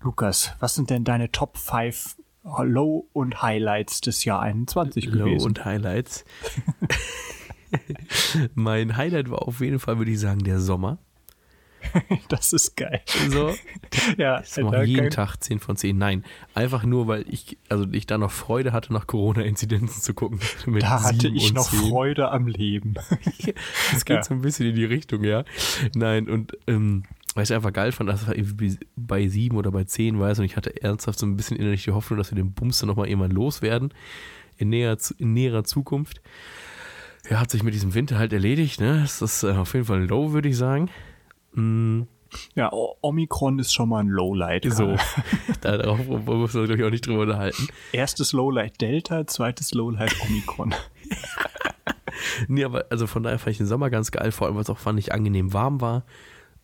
[0.00, 5.36] Lukas, was sind denn deine Top 5 Low- und Highlights des Jahr 21 Low gewesen?
[5.36, 6.24] Low- und Highlights?
[8.54, 10.98] mein Highlight war auf jeden Fall, würde ich sagen, der Sommer.
[12.28, 13.00] das ist geil.
[13.28, 13.54] So,
[14.16, 15.96] ja, ich mache jeden Tag 10 von 10.
[15.96, 20.40] Nein, einfach nur, weil ich, also ich da noch Freude hatte, nach Corona-Inzidenzen zu gucken.
[20.78, 21.90] da hatte ich noch 10.
[21.90, 22.94] Freude am Leben.
[23.92, 24.22] das geht ja.
[24.22, 25.44] so ein bisschen in die Richtung, ja.
[25.94, 30.18] Nein, und ähm, was ich einfach geil fand, dass es bei 7 oder bei 10
[30.18, 32.80] war und ich hatte ernsthaft so ein bisschen innerlich die Hoffnung, dass wir den Bums
[32.80, 33.92] dann nochmal irgendwann loswerden
[34.56, 36.20] in, näher, in näherer Zukunft.
[37.30, 39.00] Ja, hat sich mit diesem Winter halt erledigt, ne?
[39.02, 40.90] Das ist äh, auf jeden Fall ein Low, würde ich sagen.
[41.52, 42.02] Mm.
[42.54, 44.66] Ja, Omikron ist schon mal ein Lowlight.
[44.70, 44.96] So.
[45.62, 47.68] Darauf wir uns, glaube ich, auch nicht drüber unterhalten.
[47.92, 50.74] Erstes Lowlight Delta, zweites Lowlight Omikron.
[52.48, 54.70] nee, aber also von daher fand ich den Sommer ganz geil, vor allem, weil es
[54.70, 56.04] auch fand ich angenehm warm war.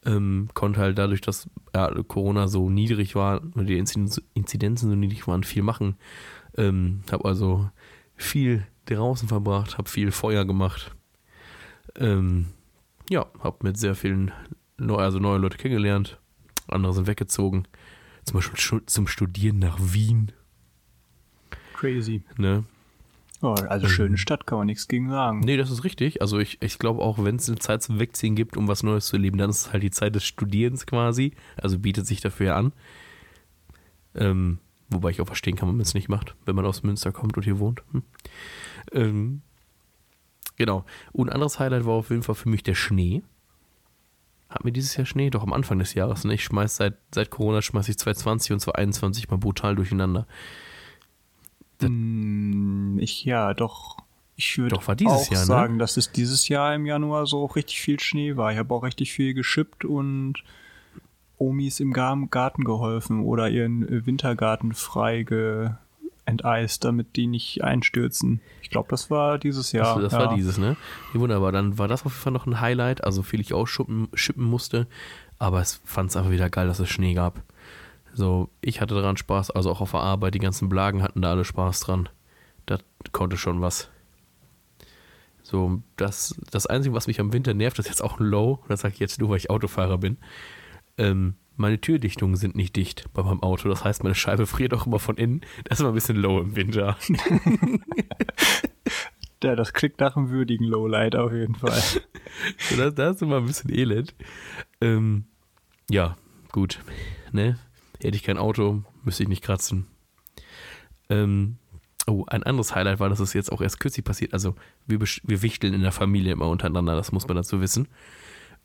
[0.04, 5.26] Ähm, konnte halt dadurch, dass ja, Corona so niedrig war und die Inzidenzen so niedrig
[5.26, 5.96] waren, viel machen.
[6.58, 7.70] Ähm, habe also
[8.16, 10.94] viel draußen verbracht, habe viel Feuer gemacht.
[11.96, 12.48] Ähm,
[13.08, 14.32] ja, habe mit sehr vielen
[14.78, 16.18] neu, also neue Leute kennengelernt.
[16.68, 17.64] Andere sind weggezogen.
[18.24, 20.32] Zum Beispiel zum Studieren nach Wien.
[21.74, 22.22] Crazy.
[22.38, 22.64] Ne?
[23.42, 25.40] Oh, also schöne Stadt, kann man nichts gegen sagen.
[25.40, 26.22] Nee, das ist richtig.
[26.22, 29.06] Also ich, ich glaube auch, wenn es eine Zeit zum Wegziehen gibt, um was Neues
[29.06, 31.34] zu erleben, dann ist es halt die Zeit des Studierens quasi.
[31.56, 32.72] Also bietet sich dafür ja an.
[34.14, 37.12] Ähm, wobei ich auch verstehen kann, wenn man es nicht macht, wenn man aus Münster
[37.12, 37.82] kommt und hier wohnt.
[37.92, 38.02] Hm.
[38.92, 39.42] Ähm,
[40.56, 40.86] genau.
[41.12, 43.22] Und ein anderes Highlight war auf jeden Fall für mich der Schnee.
[44.54, 45.30] Hat mir dieses Jahr Schnee?
[45.30, 46.22] Doch am Anfang des Jahres.
[46.22, 46.34] Ne?
[46.34, 50.28] Ich schmeiß seit, seit Corona schmeiße ich 2020 und 2021 mal brutal durcheinander.
[51.80, 53.96] Mm, ich ja, doch.
[54.36, 55.46] Ich würde auch Jahr, ne?
[55.46, 58.52] sagen, dass es dieses Jahr im Januar so richtig viel Schnee war.
[58.52, 60.44] Ich habe auch richtig viel geschippt und
[61.36, 65.24] Omis im Garten geholfen oder ihren Wintergarten frei
[66.26, 68.40] enteist, damit die nicht einstürzen.
[68.62, 69.94] Ich glaube, das war dieses Jahr.
[69.94, 70.18] Das, das ja.
[70.26, 70.76] war dieses, ne?
[71.12, 71.52] Ja, wunderbar.
[71.52, 74.44] Dann war das auf jeden Fall noch ein Highlight, also viel ich auch schippen, schippen
[74.44, 74.86] musste.
[75.38, 77.42] Aber es fand es einfach wieder geil, dass es Schnee gab.
[78.12, 81.30] So, ich hatte daran Spaß, also auch auf der Arbeit, die ganzen Blagen hatten da
[81.30, 82.08] alle Spaß dran.
[82.64, 82.80] Das
[83.12, 83.90] konnte schon was.
[85.42, 88.60] So, das, das Einzige, was mich am Winter nervt, ist jetzt auch ein Low.
[88.68, 90.16] Das sage ich jetzt nur, weil ich Autofahrer bin.
[90.96, 93.68] Ähm, meine Türdichtungen sind nicht dicht bei meinem Auto.
[93.68, 95.42] Das heißt, meine Scheibe friert auch immer von innen.
[95.64, 96.96] Das ist immer ein bisschen low im Winter.
[99.42, 101.80] ja, das klingt nach einem würdigen Lowlight auf jeden Fall.
[102.58, 104.14] so, das, das, ist immer ein bisschen elend.
[104.80, 105.26] Ähm,
[105.90, 106.16] ja,
[106.50, 106.80] gut.
[107.32, 107.58] Ne?
[108.02, 109.86] Hätte ich kein Auto, müsste ich nicht kratzen.
[111.08, 111.58] Ähm,
[112.06, 114.32] oh, ein anderes Highlight war, dass es jetzt auch erst kürzlich passiert.
[114.32, 117.88] Also, wir, wir wichteln in der Familie immer untereinander, das muss man dazu wissen.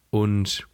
[0.09, 0.67] Und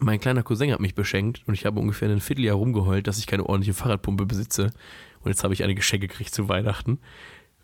[0.00, 3.26] mein kleiner Cousin hat mich beschenkt und ich habe ungefähr ein Vierteljahr rumgeheult, dass ich
[3.26, 4.70] keine ordentliche Fahrradpumpe besitze.
[5.20, 6.98] Und jetzt habe ich eine Geschenk gekriegt zu Weihnachten,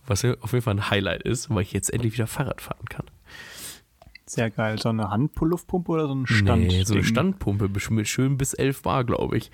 [0.06, 3.06] was auf jeden Fall ein Highlight ist, weil ich jetzt endlich wieder Fahrrad fahren kann.
[4.26, 4.78] Sehr geil.
[4.78, 6.66] So eine Handpullluftpumpe oder so ein Stand?
[6.66, 7.68] Nee, so eine Standpumpe,
[8.04, 9.50] schön bis 11 Bar, glaube ich.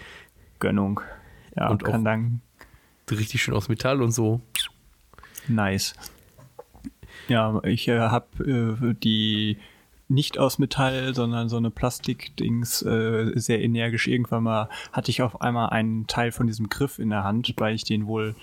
[0.58, 1.00] Gönnung.
[1.56, 2.40] Ja, und kann dann.
[3.10, 4.40] Richtig schön aus Metall und so.
[5.48, 5.94] Nice.
[7.26, 9.58] Ja, ich äh, habe äh, die
[10.10, 14.08] nicht aus Metall, sondern so eine Plastikdings äh, sehr energisch.
[14.08, 17.74] Irgendwann mal hatte ich auf einmal einen Teil von diesem Griff in der Hand, weil
[17.74, 18.34] ich den wohl,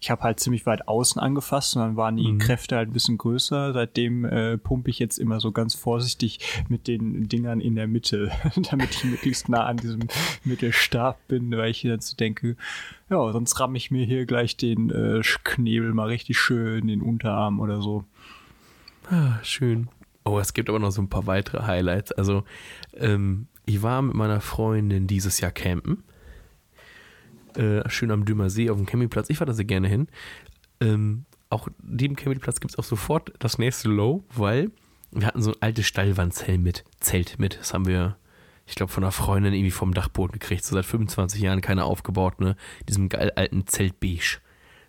[0.00, 2.38] ich habe halt ziemlich weit außen angefasst und dann waren die Mhm.
[2.38, 3.72] Kräfte halt ein bisschen größer.
[3.72, 8.30] Seitdem äh, pumpe ich jetzt immer so ganz vorsichtig mit den Dingern in der Mitte,
[8.70, 10.08] damit ich möglichst nah an diesem
[10.44, 12.56] Mittelstab bin, weil ich dann so denke,
[13.08, 17.60] ja, sonst ramme ich mir hier gleich den äh, Knebel mal richtig schön den Unterarm
[17.60, 18.04] oder so.
[19.10, 19.88] Ah, schön.
[20.24, 22.12] Oh, es gibt aber noch so ein paar weitere Highlights.
[22.12, 22.44] Also,
[22.94, 26.02] ähm, ich war mit meiner Freundin dieses Jahr campen.
[27.56, 29.30] Äh, schön am Dümmer See auf dem Campingplatz.
[29.30, 30.08] Ich fahre da sehr gerne hin.
[30.80, 34.70] Ähm, auch neben Campingplatz gibt es auch sofort das nächste Low, weil
[35.12, 36.84] wir hatten so ein altes Stallwandzelt mit.
[37.00, 37.58] Zelt mit.
[37.60, 38.16] Das haben wir,
[38.66, 40.64] ich glaube, von einer Freundin irgendwie vom Dachboden gekriegt.
[40.64, 42.56] So seit 25 Jahren keine aufgebaut, ne?
[42.88, 44.38] Diesem geil alten Zelt beige.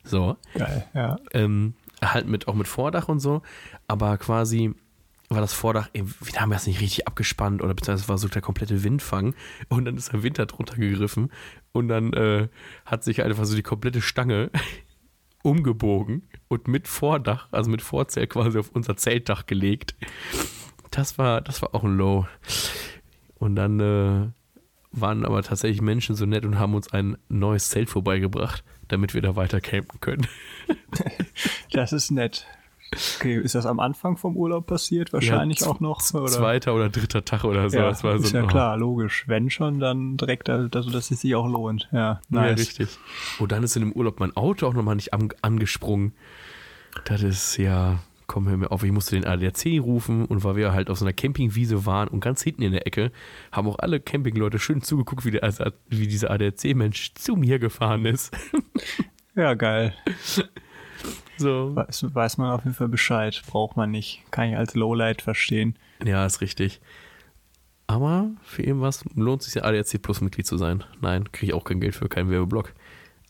[0.03, 0.37] So.
[0.53, 1.17] Geil, ja.
[1.33, 3.41] Ähm, halt mit, auch mit Vordach und so,
[3.87, 4.73] aber quasi
[5.29, 8.41] war das Vordach, ey, wir haben das nicht richtig abgespannt oder beziehungsweise war so der
[8.41, 9.33] komplette Windfang
[9.69, 11.31] und dann ist der Wind da drunter gegriffen
[11.71, 12.47] und dann äh,
[12.85, 14.51] hat sich einfach so die komplette Stange
[15.43, 19.95] umgebogen und mit Vordach, also mit Vorzelt quasi auf unser Zeltdach gelegt.
[20.91, 22.27] Das war, das war auch ein Low.
[23.35, 24.27] Und dann äh,
[24.91, 29.21] waren aber tatsächlich Menschen so nett und haben uns ein neues Zelt vorbeigebracht, damit wir
[29.21, 30.27] da weiter campen können.
[31.71, 32.47] Das ist nett.
[32.93, 35.11] Okay, ist das am Anfang vom Urlaub passiert?
[35.11, 36.01] Wahrscheinlich Ja, auch noch.
[36.13, 36.27] Oder?
[36.27, 37.77] Zweiter oder dritter Tag oder so.
[37.77, 39.25] ja, das war so ist ja oh, klar, logisch.
[39.27, 41.89] Wenn schon, dann direkt, also dass es sich auch lohnt.
[41.91, 42.59] Ja, Ja, nice.
[42.59, 42.89] richtig.
[43.39, 46.13] Und dann ist in dem Urlaub mein Auto auch nochmal nicht an, angesprungen.
[47.03, 50.71] Das ist ja, komm, hör mir auf, ich musste den ADAC rufen und weil wir
[50.71, 53.11] halt auf so einer Campingwiese waren und ganz hinten in der Ecke
[53.51, 58.05] haben auch alle Campingleute schön zugeguckt, wie, der, also, wie dieser ADAC-Mensch zu mir gefahren
[58.05, 58.33] ist.
[59.35, 59.93] ja, geil.
[61.37, 61.75] So.
[61.75, 63.41] Weiß, weiß man auf jeden Fall Bescheid.
[63.47, 64.23] Braucht man nicht.
[64.31, 65.77] Kann ich als Lowlight verstehen.
[66.03, 66.81] Ja, ist richtig.
[67.87, 70.83] Aber für irgendwas lohnt es sich ja ADAC Plus Mitglied zu sein.
[71.01, 72.73] Nein, kriege ich auch kein Geld für, keinen Werbeblock.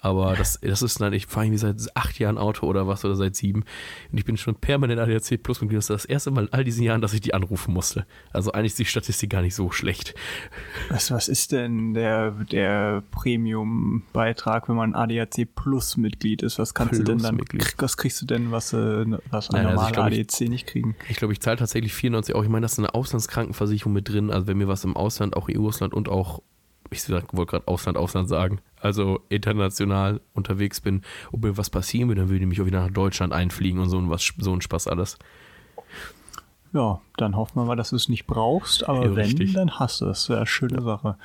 [0.06, 3.16] Aber das, das ist dann, ich fahre irgendwie seit acht Jahren Auto oder was oder
[3.16, 3.64] seit sieben.
[4.12, 5.78] Und ich bin schon permanent ADAC Plus Mitglied.
[5.80, 8.06] Das ist das erste Mal in all diesen Jahren, dass ich die anrufen musste.
[8.32, 10.14] Also eigentlich ist die Statistik gar nicht so schlecht.
[10.90, 16.60] Was, was ist denn der, der Premium-Beitrag, wenn man ADAC Plus Mitglied ist?
[16.60, 19.70] Was kannst du denn dann, krieg- was kriegst du denn, was, äh, was ein also
[19.82, 20.96] normaler ich- ADAC nicht kriegen?
[21.10, 22.44] Ich glaube, ich zahle tatsächlich 94 Euro.
[22.44, 24.32] Ich meine, das ist eine Auslandskrankenversicherung mit drin.
[24.32, 26.42] Also wenn mir was im Ausland, auch EU-Ausland und auch,
[26.92, 32.22] ich wollte gerade Ausland, Ausland sagen, also international unterwegs bin, ob mir was passieren würde,
[32.22, 34.62] dann würde ich mich auch wieder nach Deutschland einfliegen und so ein, was, so ein
[34.62, 35.18] Spaß alles.
[36.74, 39.54] Ja, dann hoffen wir mal, dass du es nicht brauchst, aber Ja, wenn, richtig.
[39.54, 40.28] dann hast du es.
[40.30, 41.18] Wäre eine schöne Sache.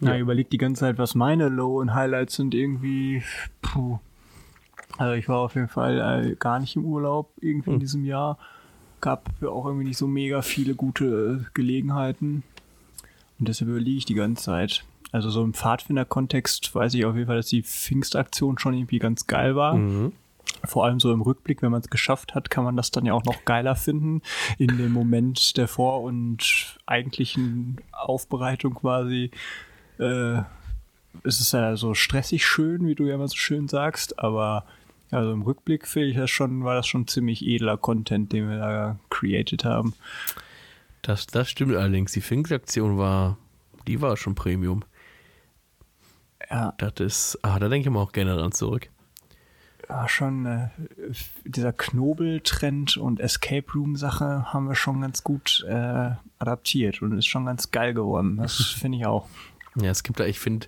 [0.00, 0.16] Na, Ja.
[0.16, 3.22] ich überleg die ganze Zeit, was meine Low- und Highlights sind irgendwie.
[3.62, 3.98] Puh.
[4.98, 7.80] Also ich war auf jeden Fall äh, gar nicht im Urlaub irgendwie in Hm.
[7.80, 8.38] diesem Jahr.
[9.00, 12.42] Gab ja auch irgendwie nicht so mega viele gute äh, Gelegenheiten.
[13.40, 14.84] Und deshalb überlege ich die ganze Zeit.
[15.12, 19.26] Also so im Pfadfinder-Kontext weiß ich auf jeden Fall, dass die Pfingstaktion schon irgendwie ganz
[19.26, 20.12] geil war Mhm.
[20.64, 23.14] vor allem so im Rückblick, wenn man es geschafft hat, kann man das dann ja
[23.14, 24.20] auch noch geiler finden.
[24.58, 29.30] In dem Moment der Vor- und eigentlichen Aufbereitung quasi
[29.98, 30.38] äh,
[31.24, 34.64] ist es ja so stressig schön, wie du ja immer so schön sagst, aber
[35.10, 38.58] also im Rückblick finde ich das schon, war das schon ziemlich edler Content, den wir
[38.58, 39.94] da created haben.
[41.02, 42.12] Das, das stimmt allerdings.
[42.12, 43.38] Die Pfingst-Aktion war,
[43.86, 44.84] die war schon Premium.
[46.50, 48.88] Ja, Das ist, ah, da denke ich mal auch gerne dran zurück.
[49.88, 50.68] ja schon äh,
[51.44, 57.26] dieser Knobeltrend und Escape Room Sache haben wir schon ganz gut äh, adaptiert und ist
[57.26, 58.36] schon ganz geil geworden.
[58.36, 59.28] Das finde ich auch.
[59.76, 60.66] Ja, es gibt da, ich finde,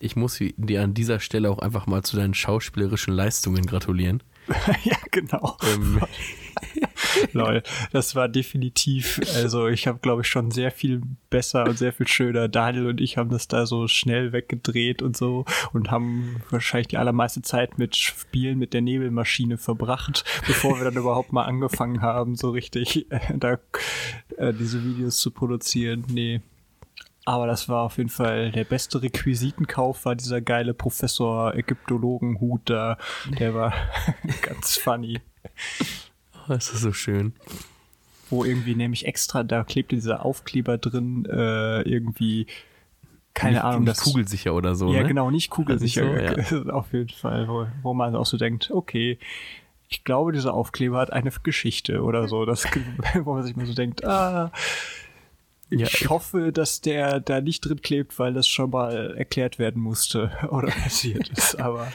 [0.00, 4.22] ich muss dir an dieser Stelle auch einfach mal zu deinen schauspielerischen Leistungen gratulieren.
[4.84, 5.56] ja, genau.
[5.72, 6.00] Ähm,
[7.32, 11.92] Lol, das war definitiv, also ich habe, glaube ich, schon sehr viel besser und sehr
[11.92, 12.48] viel schöner.
[12.48, 16.98] Daniel und ich haben das da so schnell weggedreht und so und haben wahrscheinlich die
[16.98, 22.36] allermeiste Zeit mit Spielen mit der Nebelmaschine verbracht, bevor wir dann überhaupt mal angefangen haben,
[22.36, 23.58] so richtig äh, da
[24.36, 26.04] äh, diese Videos zu produzieren.
[26.08, 26.40] Nee.
[27.24, 32.96] Aber das war auf jeden Fall der beste Requisitenkauf, war dieser geile Professor Ägyptologen-Hut da.
[33.38, 33.72] Der war
[34.42, 35.20] ganz funny.
[36.54, 37.32] das ist so schön.
[38.28, 42.46] wo irgendwie nämlich extra, da klebte dieser Aufkleber drin, äh, irgendwie,
[43.34, 44.04] keine nicht, Ahnung, nicht das.
[44.04, 44.92] kugelsicher oder so.
[44.92, 45.08] ja, ne?
[45.08, 46.06] genau, nicht kugelsicher.
[46.36, 49.18] Also so, Auf jeden Fall, wo, wo man auch so denkt, okay,
[49.88, 52.44] ich glaube, dieser Aufkleber hat eine Geschichte oder so.
[52.44, 52.64] Das,
[53.24, 54.52] wo man sich mal so denkt, ah,
[55.70, 59.80] Ja, ich hoffe, dass der da nicht drin klebt, weil das schon mal erklärt werden
[59.80, 61.60] musste oder passiert ist.
[61.60, 61.92] Aber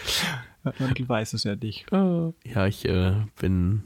[0.63, 1.85] man weiß es ja nicht.
[1.91, 3.83] Ja, ich äh, bin.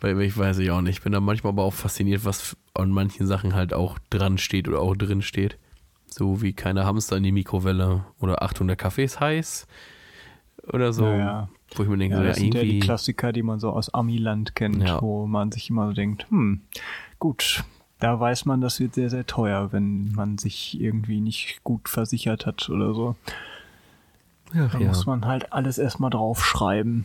[0.00, 1.02] Bei ich weiß ich auch nicht.
[1.04, 4.80] Bin da manchmal aber auch fasziniert, was an manchen Sachen halt auch dran steht oder
[4.80, 5.58] auch drin steht.
[6.06, 9.66] So wie keine Hamster in die Mikrowelle oder Achtung, der Kaffee ist heiß.
[10.72, 11.04] oder so.
[11.04, 11.48] Naja.
[11.74, 12.80] Wo ich mir denke, Ja, so, das ja, sind ja die.
[12.80, 15.00] Klassiker, die man so aus Amiland kennt, Ja.
[15.00, 16.62] wo man sich immer so denkt, hm,
[17.20, 17.62] gut,
[18.00, 22.44] da weiß man, das wird sehr, sehr teuer, wenn man sich irgendwie nicht gut versichert
[22.46, 23.14] hat oder so.
[24.56, 27.04] Ach, Da ja, muss man halt alles erstmal draufschreiben.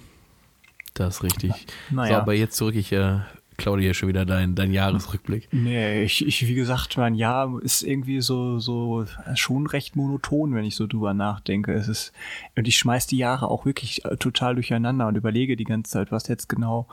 [0.95, 1.51] Das ist richtig.
[1.89, 2.19] So, Naja.
[2.19, 3.19] aber jetzt zurück, ich äh,
[3.57, 5.47] klaue dir schon wieder deinen dein Jahresrückblick.
[5.51, 9.05] Nee, ich, ich, wie gesagt, mein Jahr ist irgendwie so, so
[9.35, 11.73] schon recht monoton, wenn ich so drüber nachdenke.
[11.73, 12.11] Es ist,
[12.55, 16.11] und ich schmeiß die Jahre auch wirklich äh, total durcheinander und überlege die ganze Zeit,
[16.11, 16.87] was jetzt genau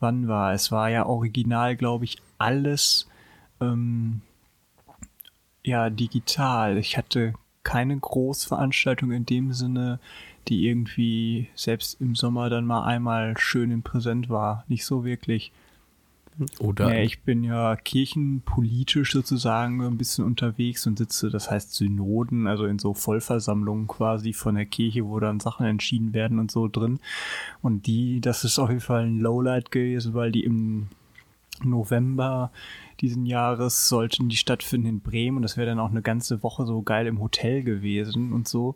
[0.00, 0.52] wann war.
[0.52, 3.08] Es war ja original, glaube ich, alles
[3.60, 4.20] ähm,
[5.64, 6.78] ja digital.
[6.78, 7.34] Ich hatte
[7.64, 9.98] keine Großveranstaltung in dem Sinne,
[10.48, 14.64] die irgendwie selbst im Sommer dann mal einmal schön im Präsent war.
[14.68, 15.52] Nicht so wirklich.
[16.60, 22.46] Oder Ja, ich bin ja kirchenpolitisch sozusagen ein bisschen unterwegs und sitze, das heißt Synoden,
[22.46, 26.68] also in so Vollversammlungen quasi von der Kirche, wo dann Sachen entschieden werden und so
[26.68, 27.00] drin.
[27.60, 30.88] Und die, das ist auf jeden Fall ein Lowlight gewesen, weil die im
[31.64, 32.52] November
[33.00, 36.66] diesen Jahres sollten die stattfinden in Bremen und das wäre dann auch eine ganze Woche
[36.66, 38.74] so geil im Hotel gewesen und so.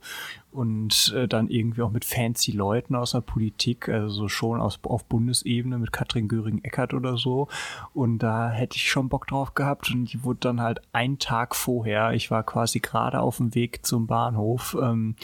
[0.53, 4.79] Und äh, dann irgendwie auch mit fancy Leuten aus der Politik, also so schon aus,
[4.83, 7.49] auf Bundesebene mit Katrin Göring-Eckert oder so.
[7.95, 11.57] Und da hätte ich schon Bock drauf gehabt und die wurde dann halt einen Tag
[11.57, 15.17] vorher, ich war quasi gerade auf dem Weg zum Bahnhof, ähm,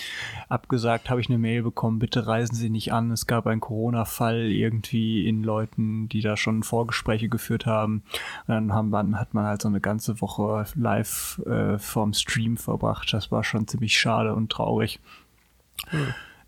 [0.48, 4.50] abgesagt, habe ich eine Mail bekommen, bitte reisen Sie nicht an, es gab einen Corona-Fall
[4.50, 8.02] irgendwie in Leuten, die da schon Vorgespräche geführt haben.
[8.46, 12.56] Und dann haben man, hat man halt so eine ganze Woche live äh, vorm Stream
[12.56, 13.12] verbracht.
[13.12, 15.00] Das war schon ziemlich schade und traurig.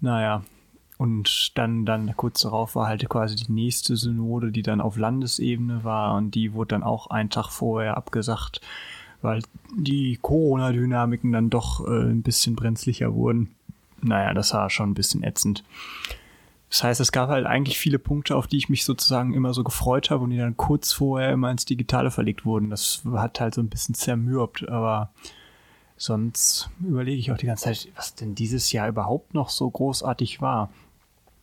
[0.01, 0.43] Naja,
[1.01, 5.83] und dann, dann kurz darauf war halt quasi die nächste Synode, die dann auf Landesebene
[5.83, 8.61] war und die wurde dann auch einen Tag vorher abgesagt,
[9.23, 9.43] weil
[9.75, 13.49] die Corona-Dynamiken dann doch äh, ein bisschen brenzlicher wurden.
[14.03, 15.65] Naja, das war schon ein bisschen ätzend.
[16.71, 19.65] Das heißt, es gab halt eigentlich viele Punkte, auf die ich mich sozusagen immer so
[19.65, 22.71] gefreut habe und die dann kurz vorher immer ins Digitale verlegt wurden.
[22.71, 25.11] Das hat halt so ein bisschen zermürbt, aber
[25.97, 30.41] sonst überlege ich auch die ganze Zeit, was denn dieses Jahr überhaupt noch so großartig
[30.41, 30.71] war.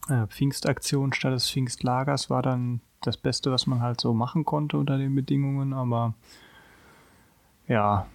[0.10, 4.78] Äh, Pfingstaktion statt des Pfingstlagers war dann das Beste, was man halt so machen konnte
[4.78, 6.14] unter den Bedingungen, aber
[7.68, 8.08] ja,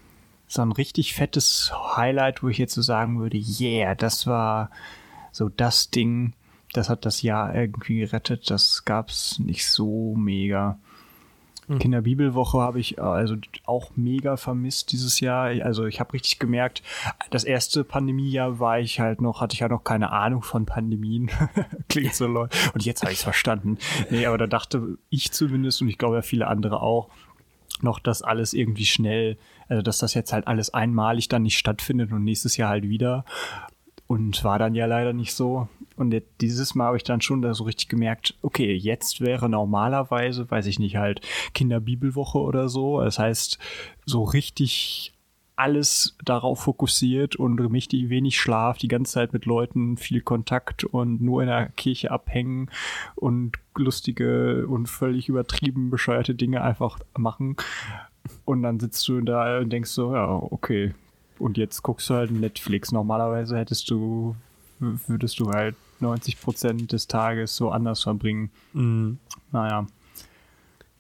[0.49, 4.71] so ein richtig fettes Highlight, wo ich jetzt so sagen würde, yeah, das war
[5.31, 6.33] so das Ding,
[6.73, 8.51] das hat das Jahr irgendwie gerettet.
[8.51, 10.79] Das gab's nicht so mega.
[11.79, 15.45] Kinderbibelwoche habe ich äh, also auch mega vermisst dieses Jahr.
[15.65, 16.83] Also ich habe richtig gemerkt,
[17.31, 21.31] das erste Pandemiejahr war ich halt noch, hatte ich ja noch keine Ahnung von Pandemien.
[21.89, 22.49] Klingt so lol.
[22.75, 23.79] Und jetzt habe ich es verstanden.
[24.11, 27.09] Nee, aber da dachte ich zumindest und ich glaube ja viele andere auch,
[27.81, 32.13] noch, dass alles irgendwie schnell, also dass das jetzt halt alles einmalig dann nicht stattfindet
[32.13, 33.25] und nächstes Jahr halt wieder.
[34.13, 35.69] Und war dann ja leider nicht so.
[35.97, 40.51] Und dieses Mal habe ich dann schon da so richtig gemerkt, okay, jetzt wäre normalerweise,
[40.51, 41.23] weiß ich nicht, halt
[41.55, 43.01] Kinderbibelwoche oder so.
[43.01, 43.59] Das heißt,
[44.05, 45.15] so richtig
[45.57, 51.23] alles darauf fokussiert und richtig wenig Schlaf, die ganze Zeit mit Leuten, viel Kontakt und
[51.23, 52.71] nur in der Kirche abhängen
[53.15, 57.57] und lustige und völlig übertrieben bescheuerte Dinge einfach machen.
[58.45, 60.93] Und dann sitzt du da und denkst so, ja, okay.
[61.43, 62.93] Und jetzt guckst du halt Netflix.
[62.93, 64.37] Normalerweise hättest du,
[64.79, 68.51] würdest du halt 90 Prozent des Tages so anders verbringen.
[68.73, 69.19] Mhm.
[69.51, 69.87] Naja.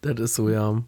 [0.00, 0.82] Das ist so, ja.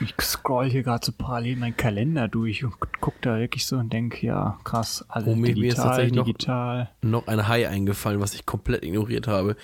[0.00, 3.92] Ich scroll hier gerade so parallel meinen Kalender durch und guck da wirklich so und
[3.92, 6.90] denke, ja, krass, alles Oh, mir- mir ist digital, tatsächlich noch- digital.
[7.02, 9.56] Noch ein High eingefallen, was ich komplett ignoriert habe.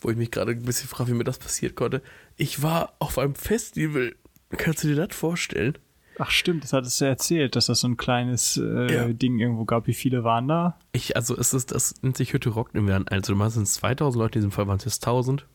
[0.00, 2.02] Wo ich mich gerade ein bisschen frage, wie mir das passiert konnte.
[2.36, 4.14] Ich war auf einem Festival.
[4.50, 5.76] Kannst du dir das vorstellen?
[6.18, 9.08] Ach stimmt, das hattest du ja erzählt, dass das so ein kleines äh, Ja.
[9.08, 9.86] Ding irgendwo gab.
[9.86, 10.78] Wie viele waren da?
[10.92, 13.08] Ich, also es ist, das nennt sich Hütte Rock im Werden.
[13.08, 15.46] Also du sind 2000 Leute, in diesem Fall waren es jetzt 1000.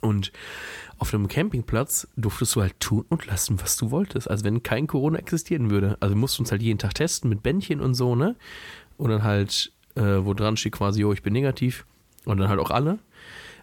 [0.00, 0.32] Und
[0.98, 4.28] auf einem Campingplatz durftest du halt tun und lassen, was du wolltest.
[4.28, 5.96] Also wenn kein Corona existieren würde.
[6.00, 8.36] Also wir mussten uns halt jeden Tag testen mit Bändchen und so, ne?
[8.96, 11.86] Und dann halt, äh, wo dran steht quasi, jo, ich bin negativ.
[12.24, 12.98] Und dann halt auch alle.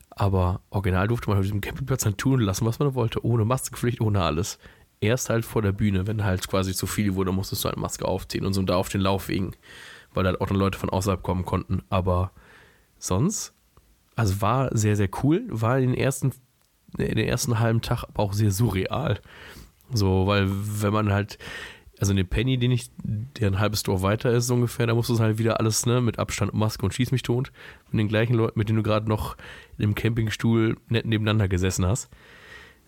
[0.10, 3.26] Aber original durfte man auf diesem Campingplatz halt tun und lassen, was man wollte.
[3.26, 4.58] Ohne Maskenpflicht, ohne alles.
[5.02, 8.06] Erst halt vor der Bühne, wenn halt quasi zu viel wurde, musstest du halt Maske
[8.06, 9.56] aufziehen und so da auf den Laufwegen.
[10.14, 11.84] Weil halt auch dann Leute von außerhalb kommen konnten.
[11.90, 12.32] Aber
[12.98, 13.54] sonst,
[14.16, 15.46] also war sehr, sehr cool.
[15.50, 16.32] War in den ersten,
[16.98, 19.20] in den ersten halben Tag aber auch sehr surreal.
[19.94, 21.38] So, weil wenn man halt,
[22.00, 24.96] also in dem Penny, den ich, der ein halbes Dorf weiter ist so ungefähr, da
[24.96, 27.52] musst du es halt wieder alles, ne, mit Abstand Maske und Schieß mich tot,
[27.92, 29.38] mit den gleichen Leuten, mit denen du gerade noch
[29.78, 32.10] im Campingstuhl nett nebeneinander gesessen hast.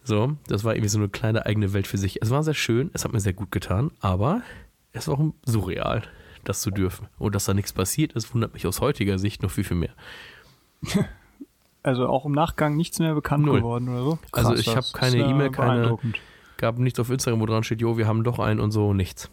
[0.08, 2.22] So, das war irgendwie so eine kleine eigene Welt für sich.
[2.22, 4.42] Es war sehr schön, es hat mir sehr gut getan, aber
[4.94, 6.04] es war auch surreal.
[6.46, 7.08] das zu dürfen.
[7.20, 9.94] Und dass da nichts passiert ist, wundert mich aus heutiger Sicht noch viel, viel mehr.
[11.84, 13.60] Also auch im Nachgang nichts mehr bekannt Null.
[13.60, 14.20] geworden oder so?
[14.34, 15.98] Also ich das habe ist keine ja E-Mail, keine-.
[16.58, 19.30] Gab nichts auf Instagram, wo dran steht, jo, wir haben doch einen und so, nichts.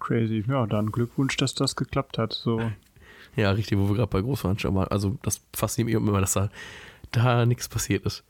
[0.00, 0.42] Crazy.
[0.48, 2.32] Ja, dann Glückwunsch, dass das geklappt hat.
[2.32, 2.60] So.
[3.36, 4.92] Ja, richtig, wo wir gerade bei Großveranstaltungen waren.
[4.92, 6.50] Also das fasziniert mich immer, dass da,
[7.12, 8.24] da nichts passiert ist.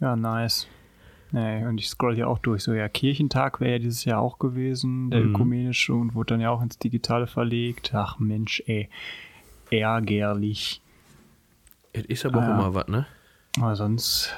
[0.00, 0.66] Ja, nice.
[1.32, 2.62] Nee, und ich scroll hier auch durch.
[2.62, 5.30] So, ja, Kirchentag wäre ja dieses Jahr auch gewesen, der Mhm.
[5.30, 7.92] ökumenische, und wurde dann ja auch ins Digitale verlegt.
[7.94, 8.88] Ach Mensch, ey.
[9.70, 10.80] Ärgerlich.
[11.92, 12.54] Es ist aber Ah, auch ja.
[12.54, 13.06] immer was, ne?
[13.58, 14.32] Aber sonst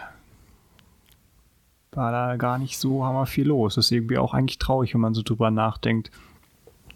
[1.93, 3.77] war da gar nicht so hammer viel los.
[3.77, 6.11] ist irgendwie auch eigentlich traurig, wenn man so drüber nachdenkt,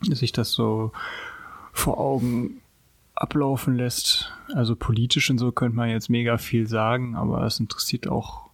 [0.08, 0.92] dass sich das so
[1.72, 2.60] vor Augen
[3.14, 4.32] ablaufen lässt.
[4.54, 8.49] Also politisch und so könnte man jetzt mega viel sagen, aber es interessiert auch,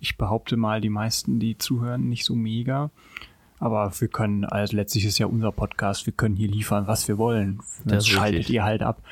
[0.00, 2.90] ich behaupte mal, die meisten, die zuhören, nicht so mega.
[3.58, 7.18] Aber wir können, also letztlich ist ja unser Podcast, wir können hier liefern, was wir
[7.18, 7.58] wollen.
[7.84, 8.54] Das Das schaltet richtig.
[8.54, 9.02] ihr halt ab.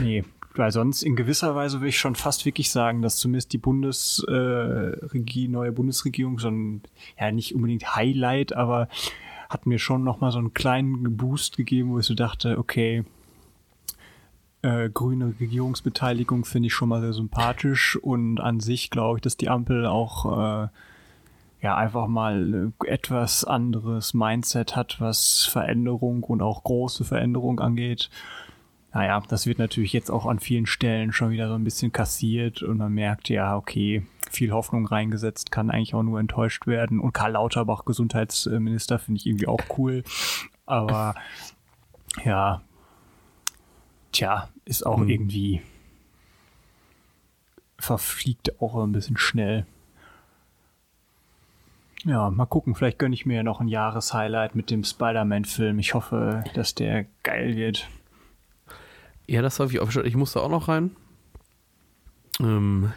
[0.00, 3.58] Nee, weil sonst in gewisser Weise würde ich schon fast wirklich sagen, dass zumindest die
[3.58, 6.82] Bundes, äh, neue Bundesregierung so ein,
[7.18, 8.88] ja nicht unbedingt Highlight, aber
[9.48, 13.04] hat mir schon nochmal so einen kleinen Boost gegeben, wo ich so dachte, okay,
[14.62, 19.36] äh, grüne Regierungsbeteiligung finde ich schon mal sehr sympathisch und an sich glaube ich, dass
[19.36, 20.24] die Ampel auch
[20.64, 20.68] äh,
[21.60, 28.10] ja einfach mal äh, etwas anderes Mindset hat, was Veränderung und auch große Veränderung angeht.
[28.92, 32.62] Naja, das wird natürlich jetzt auch an vielen Stellen schon wieder so ein bisschen kassiert
[32.62, 36.98] und man merkt, ja, okay, viel Hoffnung reingesetzt, kann eigentlich auch nur enttäuscht werden.
[36.98, 40.02] Und Karl Lauterbach, Gesundheitsminister, finde ich irgendwie auch cool.
[40.66, 41.14] Aber
[42.24, 42.62] ja,
[44.12, 45.08] tja, ist auch Hm.
[45.08, 45.62] irgendwie
[47.78, 49.64] verfliegt auch ein bisschen schnell.
[52.04, 55.78] Ja, mal gucken, vielleicht gönne ich mir ja noch ein Jahreshighlight mit dem Spider-Man-Film.
[55.78, 57.88] Ich hoffe, dass der geil wird.
[59.26, 60.06] Ja, das habe ich aufgestellt.
[60.06, 60.96] Ich musste auch noch rein.
[62.40, 62.92] Ähm,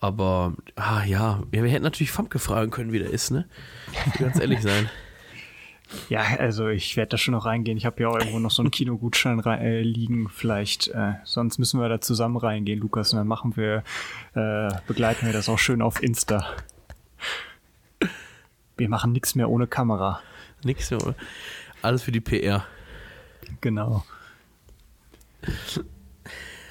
[0.00, 3.48] aber, ah ja, wir hätten natürlich Famke fragen können, wie der ist, ne?
[4.18, 4.88] Ganz ehrlich sein.
[6.10, 7.78] Ja, also ich werde da schon noch reingehen.
[7.78, 10.28] Ich habe ja auch irgendwo noch so einen Kinogutschein äh, liegen.
[10.28, 13.12] Vielleicht, äh, sonst müssen wir da zusammen reingehen, Lukas.
[13.12, 13.82] Und dann machen wir,
[14.34, 16.44] äh, begleiten wir das auch schön auf Insta.
[18.76, 20.20] Wir machen nichts mehr ohne Kamera.
[20.62, 21.14] Nix mehr?
[21.82, 22.64] Alles für die PR.
[23.60, 24.04] Genau.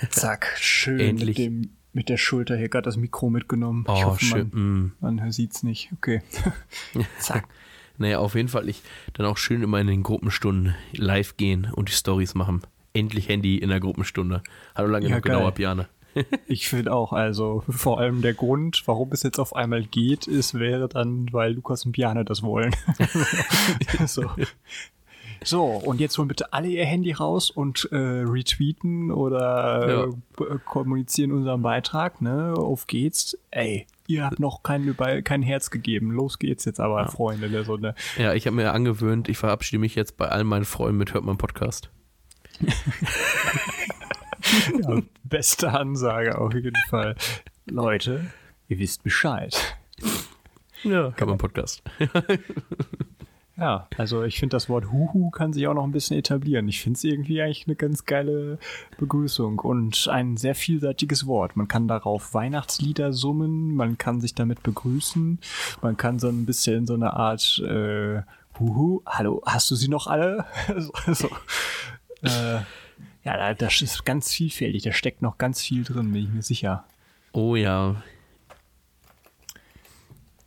[0.10, 1.30] Zack, schön Endlich.
[1.30, 3.84] mit dem mit der Schulter hier gerade das Mikro mitgenommen.
[3.88, 4.52] ich Oh, hoffe, schön.
[5.02, 5.20] man, Mm.
[5.20, 5.90] man sieht's nicht.
[5.98, 6.22] Okay.
[7.20, 7.48] Zack.
[7.98, 8.82] Naja, auf jeden Fall ich
[9.14, 12.62] dann auch schön immer in den Gruppenstunden live gehen und die Stories machen.
[12.94, 14.42] Endlich Handy in der Gruppenstunde.
[14.76, 15.88] Hallo lange Ja, gedauert, Bjane.
[16.48, 20.56] Ich finde auch, also vor allem der Grund, warum es jetzt auf einmal geht, ist,
[20.56, 22.76] wäre dann, weil Lukas und Biane das wollen.
[24.08, 24.24] so.
[25.44, 30.46] so, und jetzt holen bitte alle ihr Handy raus und äh, retweeten oder Ja.
[30.46, 32.56] äh, kommunizieren unseren Beitrag, ne?
[32.58, 33.38] Auf geht's.
[33.52, 36.12] Ey, ihr habt noch kein, kein Herz gegeben.
[36.12, 37.94] Los geht's jetzt aber, Freunde der Sonne.
[38.18, 41.24] Ja, ich habe mir angewöhnt, ich verabschiede mich jetzt bei all meinen Freunden mit Hört
[41.26, 41.90] mein Podcast.
[44.82, 47.16] Ja, beste Ansage auf jeden Fall.
[47.66, 48.32] Leute,
[48.70, 49.78] ihr wisst Bescheid.
[50.84, 51.84] Ja, Hört mein Podcast.
[53.60, 56.68] Ja, also ich finde das Wort Huhu kann sich auch noch ein bisschen etablieren.
[56.68, 58.60] Ich finde es irgendwie eigentlich eine ganz geile
[59.00, 61.56] Begrüßung und ein sehr vielseitiges Wort.
[61.58, 65.40] Man kann darauf Weihnachtslieder summen, man kann sich damit begrüßen,
[65.82, 68.22] man kann so ein bisschen so eine Art äh,
[68.60, 70.46] Huhu, hallo, hast du sie noch alle?
[71.08, 71.28] so.
[72.24, 72.60] Äh,
[73.24, 76.44] ja, da- das ist ganz vielfältig, da steckt noch ganz viel drin, bin ich mir
[76.44, 76.84] sicher.
[77.34, 77.96] Oh ja.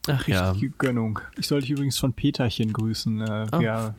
[0.08, 0.50] Ach ja.
[0.50, 1.20] Richtige Gönnung.
[1.38, 3.20] Ich sollte dich übrigens von Peterchen grüßen.
[3.20, 3.60] Äh, Ah.
[3.60, 3.94] ja,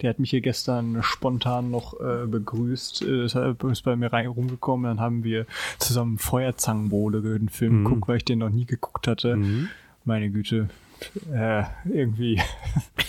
[0.00, 3.02] der hat mich hier gestern spontan noch äh, begrüßt.
[3.02, 4.84] Äh, ist halt- ist bei mir rein rumgekommen.
[4.84, 5.46] Dann haben wir
[5.78, 7.84] zusammen Feuerzangenbowle den Film Mhm.
[7.84, 9.36] geguckt, weil ich den noch nie geguckt hatte.
[9.36, 9.68] Mhm.
[10.04, 10.68] Meine Güte.
[11.32, 12.40] Äh, irgendwie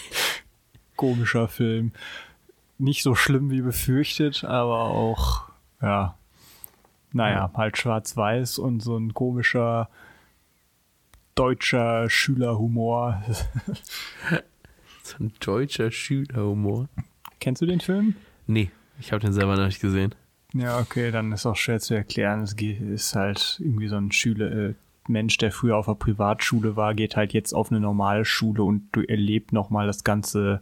[0.95, 1.91] komischer Film.
[2.77, 5.43] Nicht so schlimm wie befürchtet, aber auch,
[5.81, 6.15] ja,
[7.13, 9.89] naja, halt schwarz-weiß und so ein komischer
[11.35, 13.23] deutscher Schülerhumor.
[15.03, 16.87] So ein deutscher Schülerhumor.
[17.39, 18.15] Kennst du den Film?
[18.45, 18.69] Nee,
[18.99, 20.13] ich habe den selber noch nicht gesehen.
[20.53, 22.43] Ja, okay, dann ist auch schwer zu erklären.
[22.43, 24.73] Es ist halt irgendwie so ein Schüler, äh,
[25.07, 28.89] Mensch, der früher auf einer Privatschule war, geht halt jetzt auf eine normale Schule und
[28.91, 30.61] du erlebt nochmal das ganze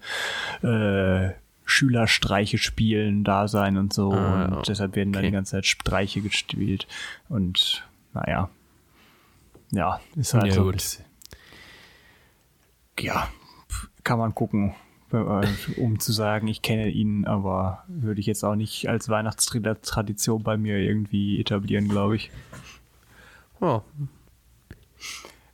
[0.64, 1.32] äh,
[1.66, 4.14] Schülerstreiche spielen, Dasein und so.
[4.14, 5.30] Ah, und deshalb werden dann okay.
[5.30, 6.88] die ganze Zeit Streiche gespielt.
[7.28, 8.50] Und naja.
[9.72, 10.74] Ja, ist halt Ja, so gut.
[10.74, 11.06] bisschen.
[13.00, 13.30] Ja,
[14.04, 14.76] kann man gucken.
[15.78, 20.56] um zu sagen, ich kenne ihn, aber würde ich jetzt auch nicht als Weihnachtstradition bei
[20.56, 22.30] mir irgendwie etablieren, glaube ich.
[23.60, 23.82] Ja.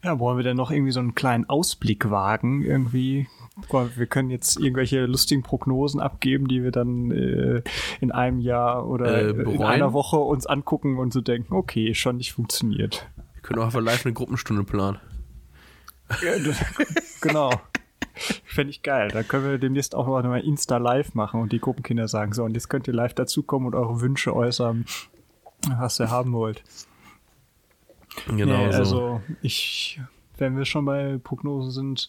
[0.03, 2.63] Ja, wollen wir denn noch irgendwie so einen kleinen Ausblick wagen?
[2.63, 3.27] Irgendwie,
[3.95, 7.61] wir können jetzt irgendwelche lustigen Prognosen abgeben, die wir dann äh,
[8.01, 12.17] in einem Jahr oder Äh, in einer Woche uns angucken und so denken, okay, schon
[12.17, 13.07] nicht funktioniert.
[13.45, 14.99] Wir können auch einfach live eine Gruppenstunde planen.
[16.23, 17.51] Ja, das, genau.
[18.43, 19.09] Fände ich geil.
[19.09, 22.43] Da können wir demnächst auch noch mal Insta live machen und die Gruppenkinder sagen, so,
[22.43, 24.85] und jetzt könnt ihr live dazukommen und eure Wünsche äußern,
[25.77, 26.63] was ihr haben wollt.
[28.25, 28.77] Genau Nee, so.
[28.79, 30.01] Also ich,
[30.39, 32.07] wenn wir schon bei Prognose sind,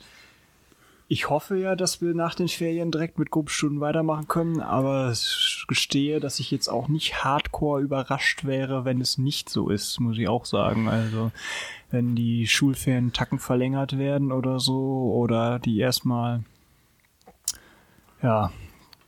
[1.08, 5.64] ich hoffe ja, dass wir nach den Ferien direkt mit Gruppenstunden weitermachen können, aber ich
[5.68, 10.18] gestehe, dass ich jetzt auch nicht hardcore überrascht wäre, wenn es nicht so ist, muss
[10.18, 10.88] ich auch sagen.
[10.88, 11.30] Also
[11.90, 16.42] wenn die Schulferien Tacken verlängert werden oder so oder die erstmal
[18.20, 18.50] ja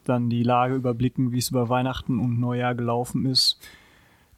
[0.05, 3.59] dann die Lage überblicken, wie es über Weihnachten und Neujahr gelaufen ist,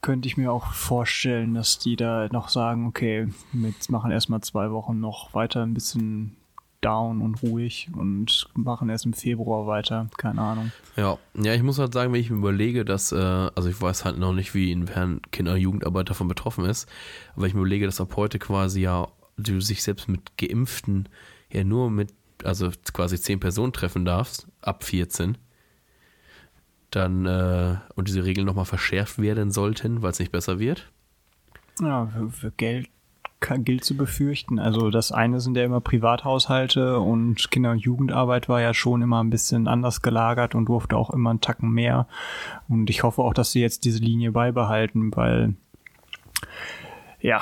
[0.01, 4.71] könnte ich mir auch vorstellen, dass die da noch sagen, okay, jetzt machen erstmal zwei
[4.71, 6.35] Wochen noch weiter ein bisschen
[6.81, 10.07] down und ruhig und machen erst im Februar weiter.
[10.17, 10.71] Keine Ahnung.
[10.97, 14.05] Ja, ja, ich muss halt sagen, wenn ich mir überlege, dass, äh, also ich weiß
[14.05, 16.89] halt noch nicht, wie inwiefern Kinder- und Jugendarbeit davon betroffen ist,
[17.35, 19.07] aber ich mir überlege, dass ab heute quasi ja
[19.37, 21.07] du sich selbst mit Geimpften
[21.51, 22.13] ja nur mit,
[22.43, 25.37] also quasi zehn Personen treffen darfst, ab 14,
[26.89, 30.91] dann, äh, und diese Regeln nochmal verschärft werden sollten, weil es nicht besser wird.
[31.79, 32.89] Ja, für, für Geld
[33.41, 34.59] gilt zu befürchten.
[34.59, 39.23] Also das eine sind ja immer Privathaushalte und Kinder- und Jugendarbeit war ja schon immer
[39.23, 42.07] ein bisschen anders gelagert und durfte auch immer einen Tacken mehr.
[42.69, 45.55] Und ich hoffe auch, dass sie jetzt diese Linie beibehalten, weil
[47.19, 47.41] ja,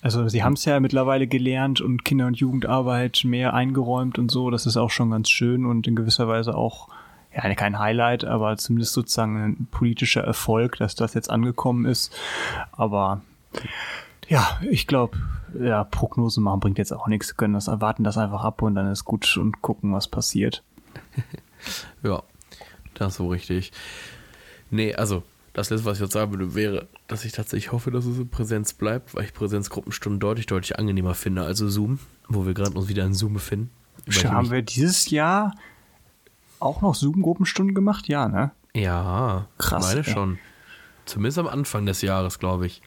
[0.00, 4.50] also sie haben es ja mittlerweile gelernt und Kinder- und Jugendarbeit mehr eingeräumt und so.
[4.50, 6.88] Das ist auch schon ganz schön und in gewisser Weise auch
[7.34, 12.14] ja, kein Highlight, aber zumindest sozusagen ein politischer Erfolg, dass das jetzt angekommen ist.
[12.72, 13.22] Aber
[14.28, 15.18] ja, ich glaube,
[15.58, 17.30] ja, Prognose machen bringt jetzt auch nichts.
[17.30, 20.62] Wir können das erwarten das einfach ab und dann ist gut und gucken, was passiert.
[22.04, 22.22] Ja,
[22.94, 23.72] das ist so richtig.
[24.70, 25.24] Nee, also,
[25.54, 28.28] das letzte, was ich jetzt sagen würde, wäre, dass ich tatsächlich hoffe, dass es in
[28.28, 31.98] Präsenz bleibt, weil ich Präsenzgruppenstunden deutlich, deutlich angenehmer finde als so Zoom,
[32.28, 33.70] wo wir gerade uns wieder in Zoom befinden.
[34.06, 35.52] Ich Haben wir dieses Jahr
[36.60, 38.06] auch noch Zoom-Gruppenstunden gemacht?
[38.06, 38.52] Ja, ne?
[38.74, 40.12] Ja, Krass, meine ey.
[40.12, 40.38] schon.
[41.06, 42.82] Zumindest am Anfang des Jahres, glaube ich.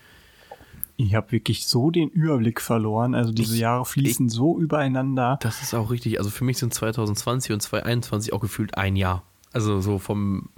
[1.04, 3.16] Ich habe wirklich so den Überblick verloren.
[3.16, 5.40] Also diese Ich- Jahre fließen so übereinander.
[5.42, 6.20] Das ist auch richtig.
[6.20, 9.24] Also für mich sind 2020 und 2021 auch gefühlt ein Jahr.
[9.54, 10.50] Also so vom,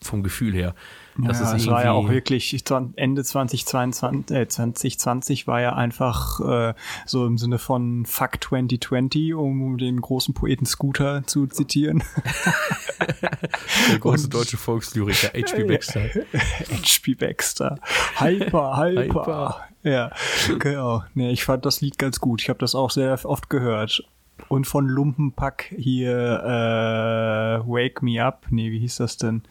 [0.00, 0.74] vom Gefühl her.
[1.18, 2.64] Das ja, es war ja auch wirklich, ich-
[2.96, 6.74] Ende 2022, äh, 2020 war ja einfach äh,
[7.06, 12.02] so im Sinne von Fuck 2020, um den großen Poeten Scooter zu zitieren.
[13.90, 15.64] Der große und- deutsche Volkslyriker H.P.
[15.64, 16.00] Baxter.
[16.32, 17.14] H.P.
[17.14, 17.78] Baxter.
[18.18, 19.02] Hyper, hyper.
[19.02, 19.60] Hyper.
[19.82, 20.10] Ja,
[20.58, 21.02] genau.
[21.14, 22.40] Nee, ich fand das Lied ganz gut.
[22.42, 24.02] Ich habe das auch sehr oft gehört.
[24.48, 26.12] Und von Lumpenpack hier
[27.64, 28.46] äh, Wake Me Up.
[28.50, 29.42] Nee, wie hieß das denn?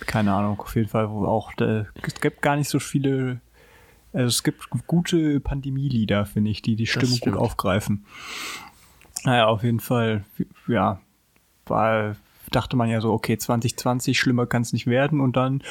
[0.00, 3.40] Keine Ahnung, auf jeden Fall, wo auch, äh, es gibt gar nicht so viele,
[4.12, 8.04] also es gibt gute Pandemielieder, finde ich, die die Stimmung gut aufgreifen.
[9.24, 10.24] Naja, auf jeden Fall,
[10.68, 11.00] ja,
[11.66, 12.16] war,
[12.50, 15.62] dachte man ja so, okay, 2020, schlimmer kann es nicht werden und dann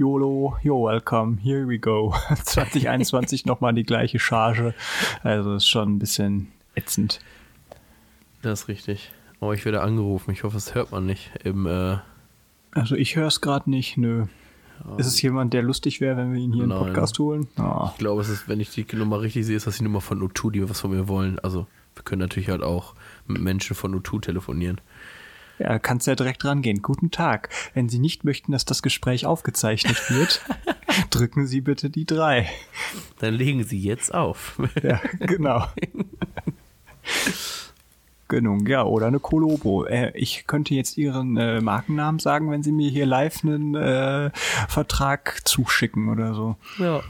[0.00, 2.14] YOLO, you're welcome, here we go.
[2.44, 4.74] 2021 nochmal die gleiche Charge.
[5.22, 7.20] Also ist schon ein bisschen ätzend.
[8.40, 9.12] Das ist richtig.
[9.40, 10.30] Oh, ich werde angerufen.
[10.30, 11.30] Ich hoffe, das hört man nicht.
[11.44, 11.98] Im, äh,
[12.72, 14.26] Also ich höre es gerade nicht, nö.
[14.96, 16.86] Ist es jemand, der lustig wäre, wenn wir ihn hier in den Nein.
[16.86, 17.48] Podcast holen?
[17.56, 17.90] Ah.
[17.92, 20.22] ich glaube, es ist, wenn ich die Nummer richtig sehe, ist das die Nummer von
[20.22, 21.38] O2, die was von mir wollen.
[21.38, 22.94] Also, wir können natürlich halt auch
[23.26, 24.80] mit Menschen von O2 telefonieren.
[25.58, 26.80] Ja, kannst ja direkt rangehen.
[26.80, 27.50] Guten Tag.
[27.74, 30.40] Wenn Sie nicht möchten, dass das Gespräch aufgezeichnet wird,
[31.10, 32.48] drücken Sie bitte die drei.
[33.18, 34.58] Dann legen Sie jetzt auf.
[34.82, 35.66] Ja, genau.
[38.30, 39.84] Genug, ja, oder eine Kolobo.
[39.84, 44.30] Äh, ich könnte jetzt Ihren äh, Markennamen sagen, wenn Sie mir hier live einen äh,
[44.68, 46.56] Vertrag zuschicken oder so.
[46.78, 47.02] ja.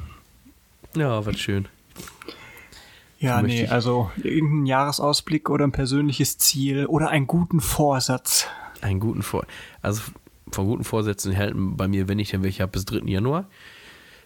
[0.97, 1.69] Ja, wird schön.
[3.21, 8.49] Ja, nee, also irgendein Jahresausblick oder ein persönliches Ziel oder einen guten Vorsatz.
[8.81, 9.47] Einen guten Vor...
[9.83, 10.03] Also,
[10.51, 13.07] von guten Vorsätzen halten bei mir, wenn ich denn welche habe, bis 3.
[13.07, 13.49] Januar.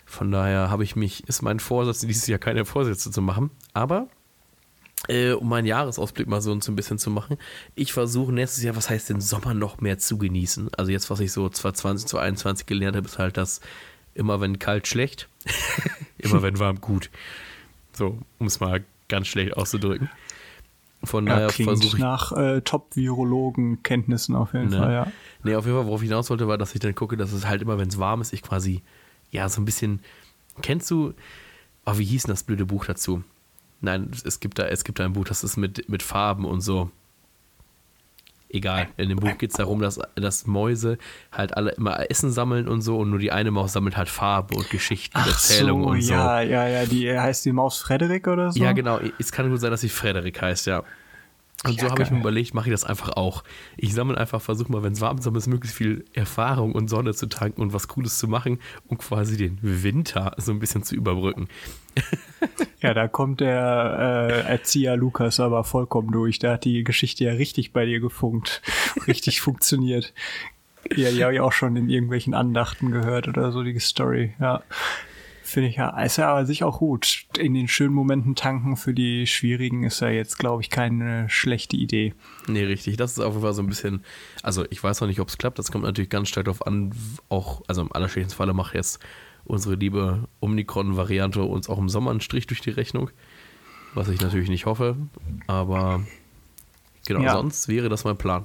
[0.06, 3.50] Von daher habe ich mich, ist mein Vorsatz, dieses Jahr keine Vorsätze zu machen.
[3.72, 4.08] Aber,
[5.08, 7.36] äh, um meinen Jahresausblick mal so ein bisschen zu machen,
[7.74, 10.70] ich versuche nächstes Jahr, was heißt den Sommer noch mehr zu genießen.
[10.76, 13.60] Also jetzt, was ich so 2020, 2021 gelernt habe, ist halt das,
[14.14, 15.28] immer wenn kalt, schlecht.
[16.18, 17.10] immer wenn warm, gut.
[17.92, 20.08] So, um es mal ganz schlecht auszudrücken.
[21.02, 22.02] Von Ja, daher versuche ich.
[22.02, 24.78] nach äh, Top-Virologen-Kenntnissen auf jeden Ne.
[24.78, 25.12] Fall, ja.
[25.42, 27.46] Nee, auf jeden Fall, worauf ich hinaus wollte, war, dass ich dann gucke, dass es
[27.46, 28.82] halt immer, wenn es warm ist, ich quasi,
[29.30, 30.00] ja, so ein bisschen.
[30.62, 31.12] Kennst du,
[31.84, 33.22] oh, wie hieß denn das blöde Buch dazu?
[33.84, 36.60] Nein, es gibt da, es gibt da ein Buch, das ist mit, mit Farben und
[36.60, 36.90] so.
[38.48, 38.86] Egal.
[38.96, 40.96] In dem Buch geht es darum, dass, dass Mäuse
[41.32, 44.54] halt alle immer Essen sammeln und so und nur die eine Maus sammelt halt Farbe
[44.54, 46.14] und Geschichten, Ach Erzählungen so, und so.
[46.14, 48.62] ja, ja, ja, die heißt die Maus Frederik oder so?
[48.62, 49.00] Ja, genau.
[49.18, 50.84] Es kann gut sein, dass sie Frederik heißt, ja.
[51.64, 53.44] Und so habe ich mir überlegt, mache ich das einfach auch.
[53.76, 57.26] Ich sammle einfach, versuche mal, wenn es warm ist, möglichst viel Erfahrung und Sonne zu
[57.26, 58.58] tanken und was Cooles zu machen,
[58.88, 61.48] um quasi den Winter so ein bisschen zu überbrücken.
[62.80, 66.38] Ja, da kommt der äh, Erzieher Lukas aber vollkommen durch.
[66.38, 68.60] Da hat die Geschichte ja richtig bei dir gefunkt.
[69.06, 70.12] Richtig funktioniert.
[70.94, 74.34] Ja, die habe ich auch schon in irgendwelchen Andachten gehört oder so, die Story.
[74.38, 74.62] Ja.
[75.54, 77.26] Finde ich ja, ist ja aber sich auch gut.
[77.38, 81.76] In den schönen Momenten tanken für die schwierigen ist ja jetzt, glaube ich, keine schlechte
[81.76, 82.12] Idee.
[82.48, 82.96] Nee, richtig.
[82.96, 84.02] Das ist auf jeden Fall so ein bisschen,
[84.42, 85.60] also ich weiß noch nicht, ob es klappt.
[85.60, 86.90] Das kommt natürlich ganz stark darauf an,
[87.28, 88.98] auch, also im allerschlechtesten Falle macht jetzt
[89.44, 93.10] unsere liebe Omikron-Variante uns auch im Sommer einen Strich durch die Rechnung.
[93.94, 94.96] Was ich natürlich nicht hoffe.
[95.46, 96.02] Aber
[97.06, 97.34] genau, Ja.
[97.34, 98.44] sonst wäre das mein Plan.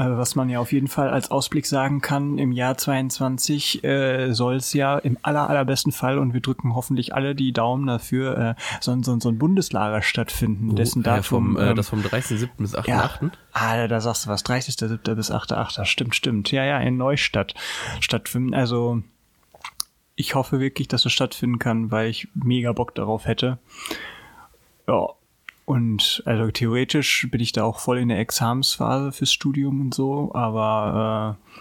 [0.00, 4.32] Also was man ja auf jeden Fall als Ausblick sagen kann, im Jahr 22 äh,
[4.32, 8.38] soll es ja im aller, allerbesten Fall, und wir drücken hoffentlich alle die Daumen dafür,
[8.38, 11.22] äh, so, ein- so, so ein Bundeslager stattfinden, dessen Oh, ja, Datum...
[11.24, 12.48] vom, äh, ähm, das vom 30.07.
[12.56, 12.88] bis 8.8.
[12.88, 15.14] ja, ah, da sagst du was, 30.07.
[15.14, 15.84] bis 8.8.
[15.84, 16.50] Stimmt, stimmt.
[16.50, 17.52] Ja, ja, in Neustadt
[18.00, 18.54] stattfinden.
[18.54, 19.02] Also
[20.14, 23.58] ich hoffe wirklich, dass es stattfinden kann, weil ich mega Bock darauf hätte.
[24.88, 25.08] Ja.
[25.70, 30.34] Und also theoretisch bin ich da auch voll in der Examensphase fürs Studium und so,
[30.34, 31.52] aber äh,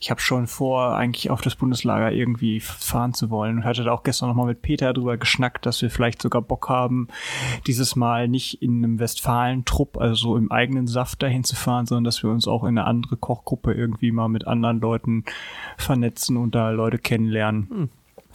[0.00, 3.58] ich habe schon vor, eigentlich auf das Bundeslager irgendwie fahren zu wollen.
[3.58, 6.68] Und hatte da auch gestern nochmal mit Peter drüber geschnackt, dass wir vielleicht sogar Bock
[6.68, 7.06] haben,
[7.68, 12.02] dieses Mal nicht in einem Westfalen-Trupp, also so im eigenen Saft dahin zu fahren, sondern
[12.02, 15.24] dass wir uns auch in eine andere Kochgruppe irgendwie mal mit anderen Leuten
[15.78, 17.88] vernetzen und da Leute kennenlernen.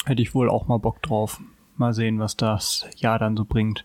[0.05, 1.41] Hätte ich wohl auch mal Bock drauf.
[1.75, 3.83] Mal sehen, was das Jahr dann so bringt.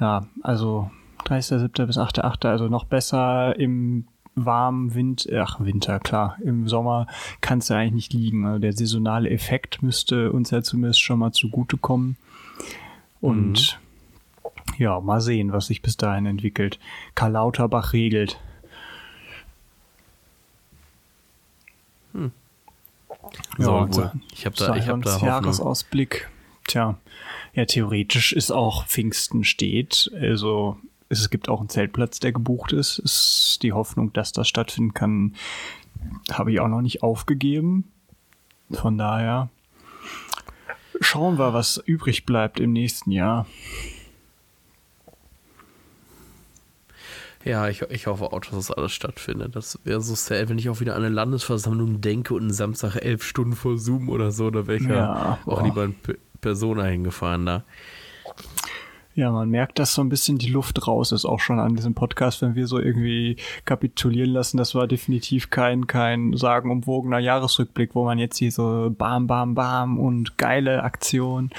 [0.00, 0.90] Ja, also
[1.26, 1.86] 30.07.
[1.86, 7.06] bis 8.8., also noch besser im warmen Wind, ach Winter, klar, im Sommer
[7.40, 8.46] kann es ja eigentlich nicht liegen.
[8.46, 12.16] Also der saisonale Effekt müsste uns ja zumindest schon mal zugutekommen.
[13.20, 13.78] Und
[14.76, 16.80] ja, mal sehen, was sich bis dahin entwickelt.
[17.14, 18.40] Karl Lauterbach regelt.
[22.12, 22.30] So,
[23.58, 24.12] Ja, wohl.
[24.32, 25.28] Ich habe da, ich hab da Hoffnung.
[25.28, 26.28] Jahresausblick.
[26.66, 26.96] Tja,
[27.54, 30.10] ja, theoretisch ist auch Pfingsten steht.
[30.20, 30.76] Also
[31.08, 32.98] es gibt auch einen Zeltplatz, der gebucht ist.
[32.98, 35.34] Ist die Hoffnung, dass das stattfinden kann,
[36.32, 37.90] habe ich auch noch nicht aufgegeben.
[38.70, 39.50] Von daher
[41.00, 43.46] schauen wir, was übrig bleibt im nächsten Jahr.
[47.44, 49.54] Ja, ich, ich hoffe auch, dass das alles stattfindet.
[49.54, 52.96] Das wäre so sad, wenn ich auch wieder an eine Landesversammlung denke und einen Samstag
[52.96, 55.62] elf Stunden vor Zoom oder so, da wäre ich ja, Ja, auch boah.
[55.62, 55.94] lieber in
[56.44, 57.64] Persona hingefahren da.
[59.14, 61.94] Ja, man merkt, dass so ein bisschen die Luft raus ist, auch schon an diesem
[61.94, 64.58] Podcast, wenn wir so irgendwie kapitulieren lassen.
[64.58, 69.98] Das war definitiv kein, kein sagenumwogener Jahresrückblick, wo man jetzt hier so bam, bam, bam
[69.98, 71.50] und geile Aktion.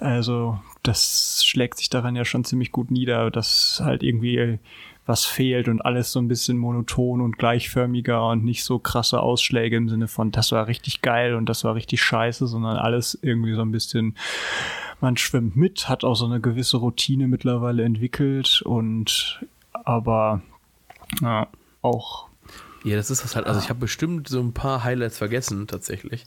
[0.00, 4.58] Also, das schlägt sich daran ja schon ziemlich gut nieder, dass halt irgendwie
[5.06, 9.76] was fehlt und alles so ein bisschen monoton und gleichförmiger und nicht so krasse Ausschläge
[9.76, 13.54] im Sinne von, das war richtig geil und das war richtig scheiße, sondern alles irgendwie
[13.54, 14.16] so ein bisschen
[15.00, 19.40] man schwimmt mit, hat auch so eine gewisse Routine mittlerweile entwickelt und
[19.72, 20.42] aber
[21.20, 21.48] ja,
[21.82, 22.28] auch
[22.82, 23.46] Ja, das ist das halt.
[23.46, 26.24] Also ich habe bestimmt so ein paar Highlights vergessen, tatsächlich.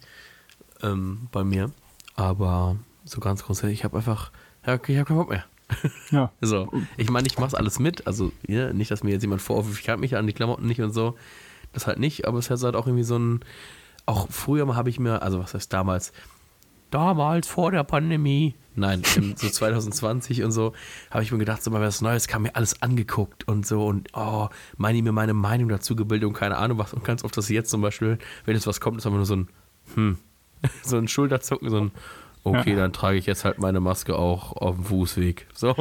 [0.81, 1.71] Ähm, bei mir.
[2.15, 4.31] Aber so ganz grundsätzlich, ich habe einfach,
[4.65, 5.45] ja, okay, ich habe keinen Bock mehr.
[6.11, 8.07] ja, So, ich meine, ich mache alles mit.
[8.07, 10.81] Also, ja, nicht, dass mir jetzt jemand vorwirft, ich halte mich an die Klamotten nicht
[10.81, 11.15] und so.
[11.73, 13.41] Das halt nicht, aber es ist halt auch irgendwie so ein.
[14.05, 16.11] Auch früher mal habe ich mir, also was heißt damals?
[16.89, 18.55] Damals vor der Pandemie.
[18.75, 20.73] Nein, im, so 2020 und so,
[21.11, 24.09] habe ich mir gedacht, so mal was Neues, kam mir alles angeguckt und so und
[24.13, 24.47] oh,
[24.77, 26.93] meine mir meine Meinung dazu gebildet und keine Ahnung was.
[26.93, 29.35] Und ganz oft, dass jetzt zum Beispiel, wenn jetzt was kommt, ist einfach nur so
[29.35, 29.47] ein,
[29.93, 30.17] hm,
[30.81, 31.91] so ein Schulterzucken, so ein,
[32.43, 32.75] okay, Ja.
[32.77, 35.47] dann trage ich jetzt halt meine Maske auch auf dem Fußweg.
[35.53, 35.75] So.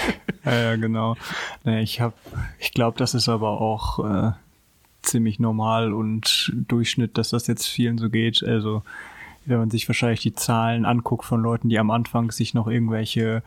[0.44, 1.16] ja, ja genau.
[1.64, 2.14] Ich habe,
[2.58, 4.32] ich glaube, das ist aber auch äh,
[5.02, 8.42] ziemlich normal und Durchschnitt, dass das jetzt vielen so geht.
[8.42, 8.82] Also
[9.44, 13.42] wenn man sich wahrscheinlich die Zahlen anguckt von Leuten, die am Anfang sich noch irgendwelche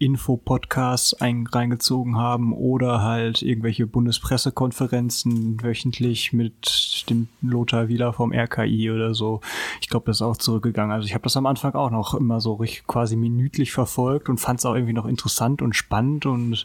[0.00, 8.90] Info-Podcasts ein, reingezogen haben oder halt irgendwelche Bundespressekonferenzen wöchentlich mit dem Lothar Wieler vom RKI
[8.90, 9.42] oder so.
[9.82, 10.90] Ich glaube, das ist auch zurückgegangen.
[10.90, 14.38] Also ich habe das am Anfang auch noch immer so richtig quasi minütlich verfolgt und
[14.38, 16.64] fand es auch irgendwie noch interessant und spannend und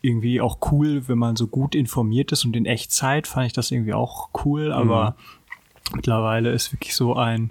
[0.00, 3.70] irgendwie auch cool, wenn man so gut informiert ist und in Echtzeit fand ich das
[3.70, 5.16] irgendwie auch cool, aber
[5.90, 5.96] mhm.
[5.96, 7.50] mittlerweile ist wirklich so ein,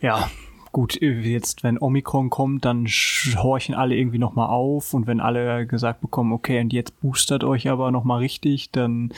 [0.00, 0.28] ja,
[0.72, 6.00] gut, jetzt wenn Omikron kommt, dann horchen alle irgendwie nochmal auf und wenn alle gesagt
[6.00, 9.12] bekommen, okay, und jetzt boostert euch aber nochmal richtig, dann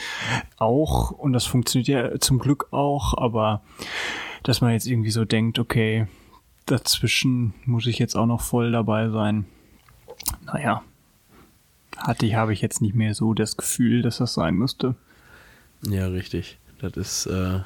[0.57, 3.61] auch und das funktioniert ja zum Glück auch, aber
[4.43, 6.07] dass man jetzt irgendwie so denkt, okay,
[6.65, 9.45] dazwischen muss ich jetzt auch noch voll dabei sein.
[10.45, 10.83] Naja,
[11.97, 14.95] hatte ich, habe ich jetzt nicht mehr so das Gefühl, dass das sein müsste.
[15.87, 16.57] Ja, richtig.
[16.79, 17.59] Das ist, äh,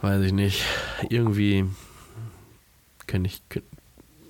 [0.00, 0.64] weiß ich nicht,
[1.08, 1.66] irgendwie
[3.06, 3.42] kenne ich,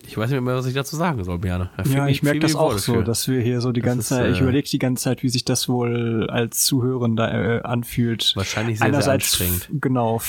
[0.06, 1.68] ich weiß nicht mehr, was ich dazu sagen soll, Björn.
[1.84, 4.40] Ja, ich merke das auch so, dass wir hier so die ganze Zeit, äh, ich
[4.40, 8.32] überlege die ganze Zeit, wie sich das wohl als Zuhörender äh, anfühlt.
[8.36, 9.82] Wahrscheinlich sehr, Einerseits, sehr anstrengend.
[9.82, 10.20] Genau,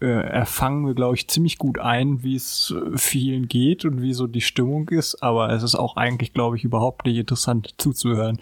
[0.00, 4.26] äh, erfangen wir, glaube ich, ziemlich gut ein, wie es vielen geht und wie so
[4.26, 8.38] die Stimmung ist, aber es ist auch eigentlich, glaube ich, überhaupt nicht interessant zuzuhören.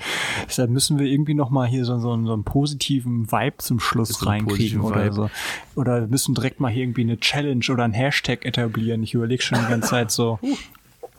[0.46, 4.80] Deshalb müssen wir irgendwie nochmal hier so, so, so einen positiven Vibe zum Schluss reinkriegen
[4.80, 5.14] oder Vibe.
[5.14, 5.30] so.
[5.76, 9.02] Oder wir müssen direkt mal hier irgendwie eine Challenge oder ein Hashtag etablieren.
[9.02, 10.38] Ich überlege schon die ganze Zeit so,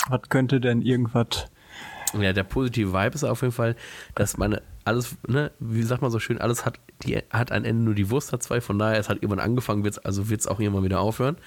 [0.10, 1.48] was könnte denn irgendwas.
[2.20, 3.76] Ja, der positive Vibe ist auf jeden Fall,
[4.16, 7.84] dass man alles, ne, wie sagt man so schön, alles hat, die, hat ein Ende,
[7.84, 10.48] nur die Wurst hat zwei, von daher, es hat irgendwann angefangen, wird's, also wird es
[10.48, 11.38] auch irgendwann wieder aufhören.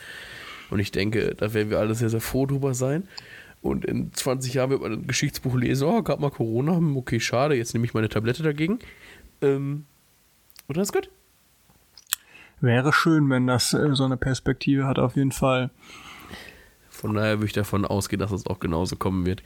[0.70, 3.06] Und ich denke, da werden wir alle sehr, sehr froh drüber sein.
[3.60, 7.20] Und in 20 Jahren wird man ein Geschichtsbuch lesen, oh, gab mal Corona, hm, okay,
[7.20, 8.78] schade, jetzt nehme ich meine Tablette dagegen.
[9.40, 9.84] Ähm,
[10.66, 11.10] und dann ist gut.
[12.60, 15.70] Wäre schön, wenn das äh, so eine Perspektive hat, auf jeden Fall.
[17.04, 19.42] Von daher würde ich davon ausgehen, dass es auch genauso kommen wird.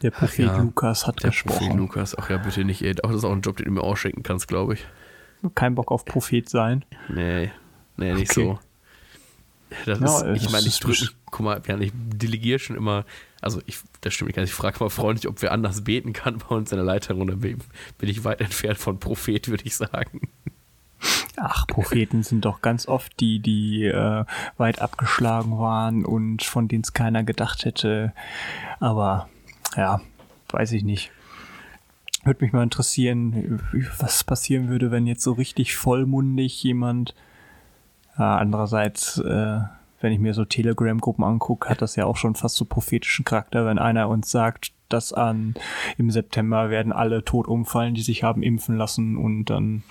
[0.00, 1.58] Der Prophet ja, Lukas hat der gesprochen.
[1.58, 2.82] Der Prophet Lukas, ach ja, bitte nicht.
[2.82, 2.94] Ey.
[2.94, 4.86] das ist auch ein Job, den du mir ausschenken kannst, glaube ich.
[5.56, 6.84] Kein Bock auf Prophet sein.
[7.08, 7.50] Nee,
[7.96, 8.44] nee, nicht okay.
[8.44, 8.58] so.
[9.86, 13.04] Das ja, ist, ich meine, ich drücke guck mal, ich delegiere schon immer,
[13.40, 16.54] also ich, das stimmt nicht, ich frage mal freundlich, ob wir anders beten kann bei
[16.54, 17.58] uns in der Leiterung, dann bin
[18.02, 20.28] ich weit entfernt von Prophet, würde ich sagen.
[21.36, 24.24] Ach, Propheten sind doch ganz oft die, die äh,
[24.58, 28.12] weit abgeschlagen waren und von denen es keiner gedacht hätte.
[28.78, 29.28] Aber
[29.76, 30.00] ja,
[30.50, 31.10] weiß ich nicht.
[32.24, 33.60] Würde mich mal interessieren,
[33.98, 37.14] was passieren würde, wenn jetzt so richtig vollmundig jemand.
[38.18, 39.60] Ja, andererseits, äh,
[40.00, 43.64] wenn ich mir so Telegram-Gruppen angucke, hat das ja auch schon fast so prophetischen Charakter,
[43.64, 45.54] wenn einer uns sagt, dass an
[45.96, 49.82] im September werden alle tot umfallen, die sich haben impfen lassen und dann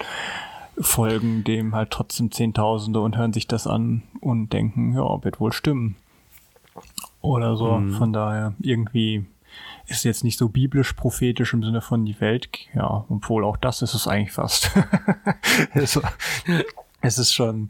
[0.79, 5.51] folgen dem halt trotzdem Zehntausende und hören sich das an und denken, ja, wird wohl
[5.51, 5.95] stimmen.
[7.21, 7.77] Oder so.
[7.77, 7.93] Mhm.
[7.93, 9.25] Von daher irgendwie
[9.87, 13.93] ist jetzt nicht so biblisch-prophetisch im Sinne von die Welt, ja, obwohl auch das ist
[13.93, 14.71] es eigentlich fast.
[15.73, 15.99] es,
[17.01, 17.69] es ist schon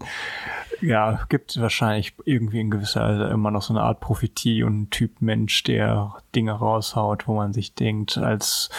[0.81, 4.89] ja, gibt wahrscheinlich irgendwie in gewisser Weise immer noch so eine Art Prophetie und ein
[4.89, 8.69] Typ Mensch, der Dinge raushaut, wo man sich denkt, als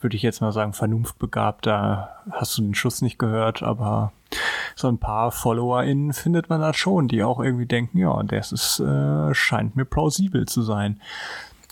[0.00, 4.12] würde ich jetzt mal sagen, vernunftbegabter, hast du den Schuss nicht gehört, aber
[4.76, 8.80] so ein paar FollowerInnen findet man da schon, die auch irgendwie denken, ja, das ist,
[8.80, 11.00] äh, scheint mir plausibel zu sein,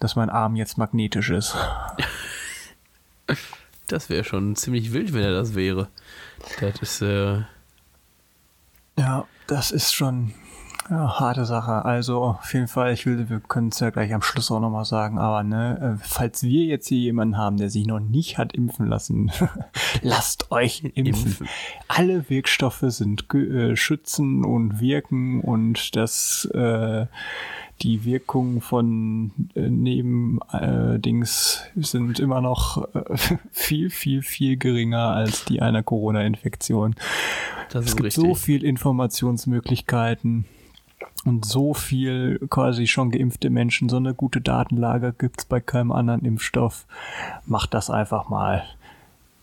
[0.00, 1.56] dass mein Arm jetzt magnetisch ist.
[3.86, 5.88] Das wäre schon ziemlich wild, wenn er das wäre.
[6.60, 7.42] Das ist, äh,
[8.98, 10.32] ja, das ist schon
[10.90, 11.84] ja, harte Sache.
[11.84, 14.84] Also auf jeden Fall, ich will, wir können es ja gleich am Schluss auch nochmal
[14.84, 18.54] sagen, aber ne, äh, falls wir jetzt hier jemanden haben, der sich noch nicht hat
[18.54, 19.30] impfen lassen,
[20.02, 21.04] lasst euch impfen.
[21.04, 21.48] impfen.
[21.88, 27.06] Alle Wirkstoffe sind äh, schützen und wirken und das äh,
[27.82, 33.16] die Wirkungen von äh, Nebendings äh, sind immer noch äh,
[33.52, 36.96] viel, viel, viel geringer als die einer Corona-Infektion.
[37.72, 38.24] Es gibt richtig.
[38.24, 40.46] so viel Informationsmöglichkeiten
[41.24, 46.24] und so viel quasi schon geimpfte Menschen, so eine gute Datenlage gibt's bei keinem anderen
[46.24, 46.86] Impfstoff.
[47.46, 48.64] Macht das einfach mal.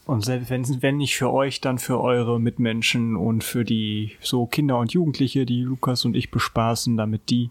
[0.06, 4.45] Und selbst wenn, wenn nicht für euch, dann für eure Mitmenschen und für die so
[4.45, 7.49] Kinder und Jugendliche, die Lukas und ich bespaßen, damit die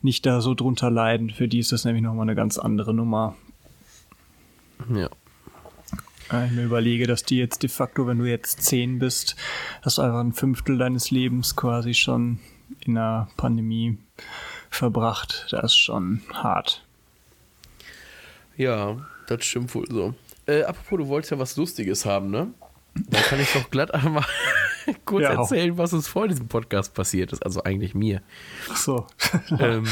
[0.00, 1.28] nicht da so drunter leiden.
[1.30, 3.36] Für die ist das nämlich nochmal eine ganz andere Nummer.
[4.94, 5.10] Ja.
[6.46, 9.36] Ich mir überlege, dass die jetzt de facto, wenn du jetzt zehn bist,
[9.82, 12.38] hast du einfach ein Fünftel deines Lebens quasi schon
[12.80, 13.98] in der Pandemie
[14.70, 15.46] verbracht.
[15.50, 16.86] Das ist schon hart.
[18.56, 20.14] Ja, das stimmt wohl so.
[20.46, 22.52] Äh, apropos, du wolltest ja was Lustiges haben, ne?
[22.94, 24.24] Dann kann ich doch glatt einmal
[25.04, 25.40] kurz ja.
[25.40, 27.44] erzählen, was uns vor diesem Podcast passiert ist.
[27.44, 28.22] Also eigentlich mir.
[28.70, 29.06] Ach so.
[29.58, 29.86] ähm,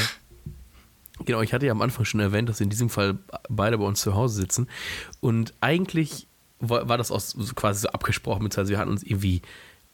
[1.25, 3.17] genau, ich hatte ja am Anfang schon erwähnt, dass in diesem Fall
[3.49, 4.67] beide bei uns zu Hause sitzen.
[5.19, 6.27] Und eigentlich
[6.59, 9.41] war, war das auch so quasi so abgesprochen, beziehungsweise wir hatten uns irgendwie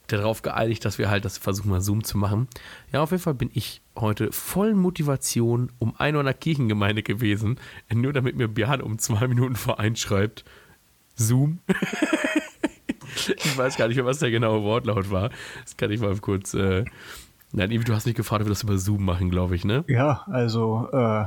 [0.08, 2.48] darauf geeinigt, dass wir halt das versuchen mal Zoom zu machen.
[2.92, 7.58] Ja, auf jeden Fall bin ich heute voll Motivation um 1 Uhr in Kirchengemeinde gewesen,
[7.92, 10.44] nur damit mir Björn um zwei Minuten vor einschreibt,
[11.14, 11.60] Zoom.
[13.14, 15.30] ich weiß gar nicht mehr, was der genaue Wortlaut war.
[15.62, 16.54] Das kann ich mal kurz.
[16.54, 16.84] Äh,
[17.52, 19.84] nein, du hast nicht gefragt, ob wir das über Zoom machen, glaube ich, ne?
[19.88, 21.24] Ja, also äh,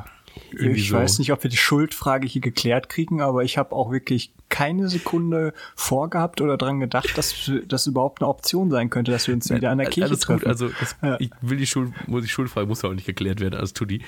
[0.52, 0.96] ich so.
[0.96, 4.90] weiß nicht, ob wir die Schuldfrage hier geklärt kriegen, aber ich habe auch wirklich keine
[4.90, 9.50] Sekunde vorgehabt oder dran gedacht, dass das überhaupt eine Option sein könnte, dass wir uns
[9.50, 10.40] wieder an der Kirche Alles treffen.
[10.40, 11.18] Gut, also das, ja.
[11.20, 14.02] ich will die Schuld, muss die Schuldfrage muss auch nicht geklärt werden, alles tut die.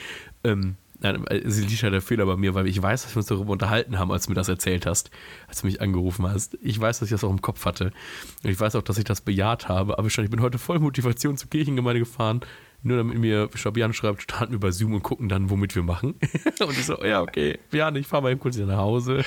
[0.43, 3.27] Ähm, Nein, es liegt ja der Fehler bei mir, weil ich weiß, dass wir uns
[3.27, 5.11] darüber unterhalten haben, als du mir das erzählt hast,
[5.49, 6.57] als du mich angerufen hast.
[6.61, 7.91] Ich weiß, dass ich das auch im Kopf hatte.
[8.41, 9.99] Und ich weiß auch, dass ich das bejaht habe.
[9.99, 12.39] Aber schon, ich bin heute voll Motivation zur Kirchengemeinde gefahren,
[12.83, 16.15] nur damit mir Fabian schreibt, starten wir bei Zoom und gucken dann, womit wir machen.
[16.59, 19.23] und ich so, ja, okay, Jan, ich fahre mal eben kurz wieder nach Hause.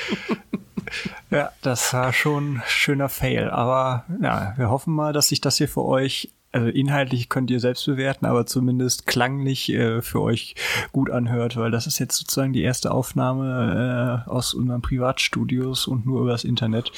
[1.31, 3.51] ja, das war schon ein schöner Fail.
[3.51, 7.61] Aber ja, wir hoffen mal, dass sich das hier für euch also inhaltlich könnt ihr
[7.61, 10.55] selbst bewerten, aber zumindest klanglich äh, für euch
[10.93, 16.07] gut anhört, weil das ist jetzt sozusagen die erste Aufnahme äh, aus unseren Privatstudios und
[16.07, 16.93] nur übers Internet.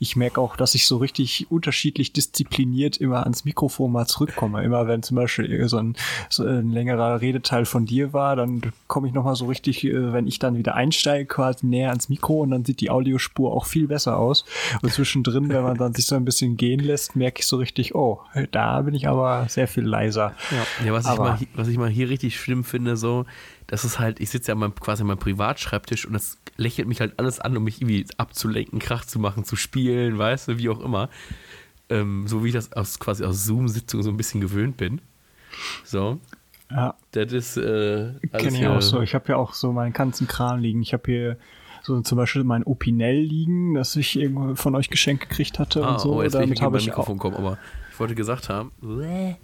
[0.00, 4.64] Ich merke auch, dass ich so richtig unterschiedlich diszipliniert immer ans Mikrofon mal zurückkomme.
[4.64, 5.94] Immer wenn zum Beispiel so ein,
[6.28, 10.26] so ein längerer Redeteil von dir war, dann komme ich nochmal so richtig, äh, wenn
[10.26, 13.86] ich dann wieder einsteige, quasi näher ans Mikro und dann sieht die Audiospur auch viel
[13.86, 14.44] besser aus.
[14.82, 17.94] Und zwischendrin, wenn man dann sich so ein bisschen gehen lässt, merke ich so richtig,
[17.94, 18.20] oh,
[18.50, 20.34] da bin ich aber sehr viel leiser.
[20.50, 23.26] Ja, ja was, ich mal, was ich mal hier richtig schlimm finde, so,
[23.66, 27.00] das ist halt, ich sitze ja mein, quasi an meinem Privatschreibtisch und das lächelt mich
[27.00, 30.70] halt alles an, um mich irgendwie abzulenken, Krach zu machen, zu spielen, weißt du, wie
[30.70, 31.10] auch immer.
[31.88, 35.00] Ähm, so wie ich das aus, quasi aus Zoom-Sitzungen so ein bisschen gewöhnt bin.
[35.84, 36.18] So.
[36.70, 36.94] Ja.
[37.12, 37.56] Das ist.
[37.56, 39.00] Äh, Kenne ich auch so.
[39.02, 40.82] Ich habe ja auch so meinen ganzen Kram liegen.
[40.82, 41.36] Ich habe hier
[41.86, 45.92] so zum Beispiel mein Opinel liegen, das ich irgendwo von euch geschenkt gekriegt hatte ah,
[45.92, 46.14] und so.
[46.16, 47.22] Oh, jetzt damit habe ich Mikrofon auch.
[47.22, 47.58] Kommen, aber
[47.96, 48.72] ich wollte gesagt haben.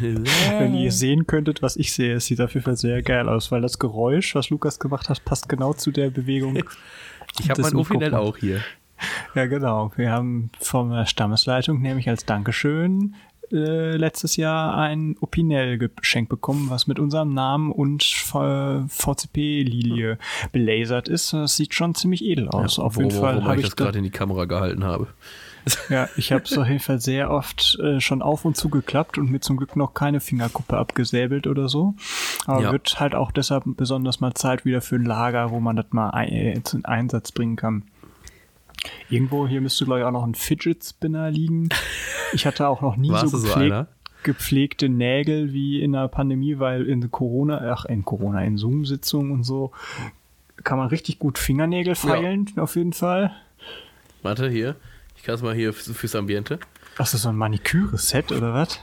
[0.00, 3.52] Wenn ihr sehen könntet, was ich sehe, es sieht auf jeden Fall sehr geil aus,
[3.52, 6.64] weil das Geräusch, was Lukas gemacht hat, passt genau zu der Bewegung.
[7.38, 8.62] Ich habe mein Opinel auch hier.
[9.34, 9.92] Ja, genau.
[9.96, 13.14] Wir haben von der Stammesleitung nämlich als Dankeschön
[13.52, 20.16] äh, letztes Jahr ein Opinel geschenkt bekommen, was mit unserem Namen und VCP-Lilie
[20.50, 21.34] belasert ist.
[21.34, 22.78] Das sieht schon ziemlich edel aus.
[22.78, 25.08] Ja, auf jeden Fall habe ich das gerade in die Kamera gehalten habe.
[25.88, 29.18] Ja, ich habe es auf jeden Fall sehr oft äh, schon auf und zu geklappt
[29.18, 31.94] und mir zum Glück noch keine Fingerkuppe abgesäbelt oder so.
[32.46, 32.72] Aber ja.
[32.72, 36.10] wird halt auch deshalb besonders mal Zeit wieder für ein Lager, wo man das mal
[36.10, 37.82] ein, äh, in Einsatz bringen kann.
[39.10, 41.68] Irgendwo hier müsste, glaube ich, auch noch ein Fidget Spinner liegen.
[42.32, 43.86] Ich hatte auch noch nie so, gepfleg so
[44.22, 49.44] gepflegte Nägel wie in der Pandemie, weil in Corona, ach, in Corona, in Zoom-Sitzungen und
[49.44, 49.72] so
[50.64, 52.62] kann man richtig gut Fingernägel feilen, ja.
[52.62, 53.32] auf jeden Fall.
[54.22, 54.74] Warte, hier
[55.26, 56.60] kann es mal hier fürs Ambiente.
[56.98, 58.78] Ach, so ein Maniküre-Set oder was?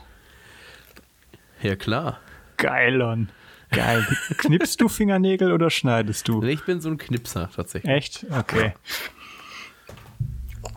[1.61, 2.19] Ja, klar.
[2.57, 3.29] Geilon.
[3.71, 4.05] Geil.
[4.37, 6.43] Knippst du Fingernägel oder schneidest du?
[6.43, 7.89] Ich bin so ein Knipser tatsächlich.
[7.89, 8.25] Echt?
[8.29, 8.73] Okay.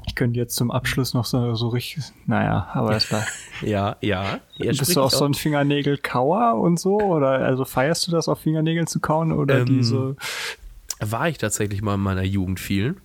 [0.07, 2.05] Ich könnte jetzt zum Abschluss noch so, so richtig.
[2.27, 3.27] Naja, aber das war.
[3.61, 4.39] ja, ja.
[4.59, 7.01] Bist du auch, auch so ein Fingernägel-Kauer und so?
[7.01, 10.15] Oder also feierst du das auf Fingernägeln zu kauen oder ähm, diese.
[11.01, 13.01] War ich tatsächlich mal in meiner Jugend vielen.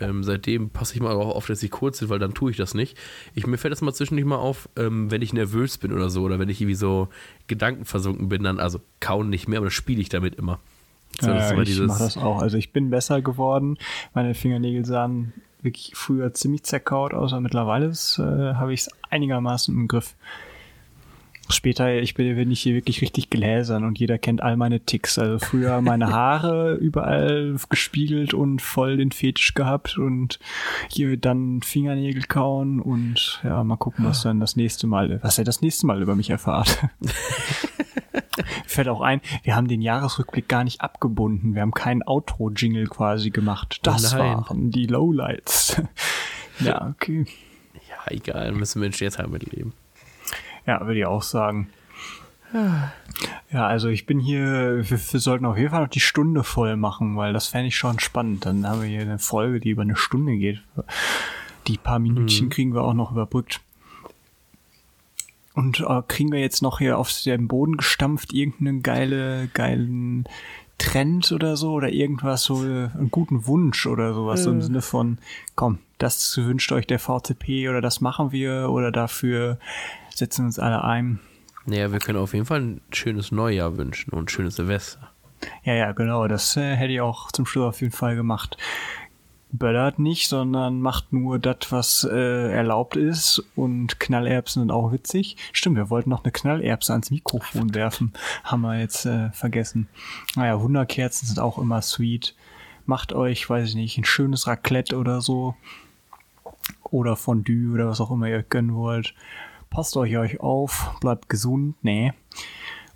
[0.00, 2.56] Ähm, seitdem passe ich mal auch auf, dass sie kurz sind, weil dann tue ich
[2.56, 2.96] das nicht.
[3.34, 6.22] Ich, mir fällt das mal zwischendurch mal auf, ähm, wenn ich nervös bin oder so,
[6.22, 7.08] oder wenn ich irgendwie so
[7.46, 10.58] gedankenversunken bin, dann, also kauen nicht mehr, aber das spiele ich damit immer.
[11.20, 12.40] So, ja, ich mache das auch.
[12.40, 13.76] Also ich bin besser geworden.
[14.14, 19.74] Meine Fingernägel sahen wirklich früher ziemlich zerkaut aus, aber mittlerweile äh, habe ich es einigermaßen
[19.74, 20.14] im Griff
[21.52, 25.18] später, ich bin, bin ich hier wirklich richtig gläsern und jeder kennt all meine Ticks.
[25.18, 30.38] Also früher meine Haare überall gespiegelt und voll den Fetisch gehabt und
[30.88, 35.44] hier dann Fingernägel kauen und ja, mal gucken, was dann das nächste Mal, was er
[35.44, 36.78] das nächste Mal über mich erfahrt.
[38.66, 41.54] Fällt auch ein, wir haben den Jahresrückblick gar nicht abgebunden.
[41.54, 43.80] Wir haben keinen Outro-Jingle quasi gemacht.
[43.82, 45.82] Das oh waren die Lowlights.
[46.60, 47.26] ja, okay.
[47.88, 49.72] Ja, egal, müssen Menschen jetzt halt mitleben.
[50.70, 51.68] Ja, würde ich auch sagen.
[52.52, 56.76] Ja, also ich bin hier, wir, wir, sollten auf jeden Fall noch die Stunde voll
[56.76, 58.46] machen, weil das fände ich schon spannend.
[58.46, 60.62] Dann haben wir hier eine Folge, die über eine Stunde geht.
[61.66, 62.50] Die paar Minütchen mhm.
[62.50, 63.60] kriegen wir auch noch überbrückt.
[65.54, 70.28] Und äh, kriegen wir jetzt noch hier auf dem Boden gestampft irgendeinen geile, geilen
[70.78, 74.44] Trend oder so oder irgendwas so, äh, einen guten Wunsch oder sowas, mhm.
[74.44, 75.18] so im Sinne von,
[75.56, 79.58] komm, das wünscht euch der VCP oder das machen wir oder dafür
[80.20, 81.18] setzen uns alle ein.
[81.66, 85.10] Naja, wir können auf jeden Fall ein schönes Neujahr wünschen und ein schönes Silvester.
[85.64, 86.28] Ja, ja, genau.
[86.28, 88.56] Das äh, hätte ich auch zum Schluss auf jeden Fall gemacht.
[89.52, 95.36] böllert nicht, sondern macht nur das, was äh, erlaubt ist und Knallerbsen sind auch witzig.
[95.52, 98.12] Stimmt, wir wollten noch eine Knallerbse ans Mikrofon werfen.
[98.44, 99.88] Haben wir jetzt äh, vergessen.
[100.36, 102.34] Naja, Wunderkerzen sind auch immer sweet.
[102.86, 105.56] Macht euch, weiß ich nicht, ein schönes Raclette oder so.
[106.84, 109.14] Oder Fondue oder was auch immer ihr gönnen wollt.
[109.70, 112.12] Passt euch euch auf, bleibt gesund, nee.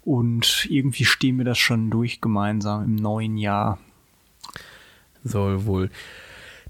[0.02, 3.78] Und irgendwie stehen wir das schon durch gemeinsam im neuen Jahr.
[5.22, 5.90] Soll wohl.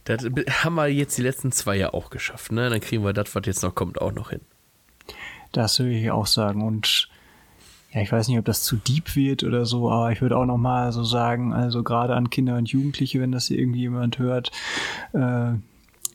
[0.04, 2.68] Das haben wir jetzt die letzten zwei ja auch geschafft, ne?
[2.68, 4.42] Dann kriegen wir das, was jetzt noch kommt, auch noch hin.
[5.52, 6.62] Das würde ich auch sagen.
[6.62, 7.08] Und
[7.92, 10.44] ja, ich weiß nicht, ob das zu deep wird oder so, aber ich würde auch
[10.44, 14.18] noch mal so sagen, also gerade an Kinder und Jugendliche, wenn das hier irgendwie jemand
[14.18, 14.50] hört,
[15.12, 15.52] äh,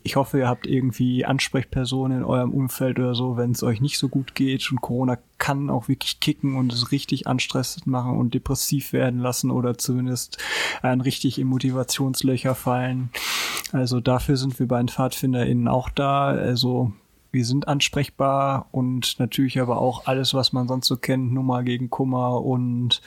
[0.04, 3.98] ich hoffe, ihr habt irgendwie Ansprechpersonen in eurem Umfeld oder so, wenn es euch nicht
[3.98, 8.34] so gut geht und Corona kann auch wirklich kicken und es richtig anstressend machen und
[8.34, 10.38] depressiv werden lassen oder zumindest
[10.82, 13.10] ein richtig in Motivationslöcher fallen.
[13.72, 16.28] Also dafür sind wir bei den PfadfinderInnen auch da.
[16.28, 16.94] Also
[17.32, 21.90] wir sind ansprechbar und natürlich aber auch alles, was man sonst so kennt, Nummer gegen
[21.90, 23.02] Kummer und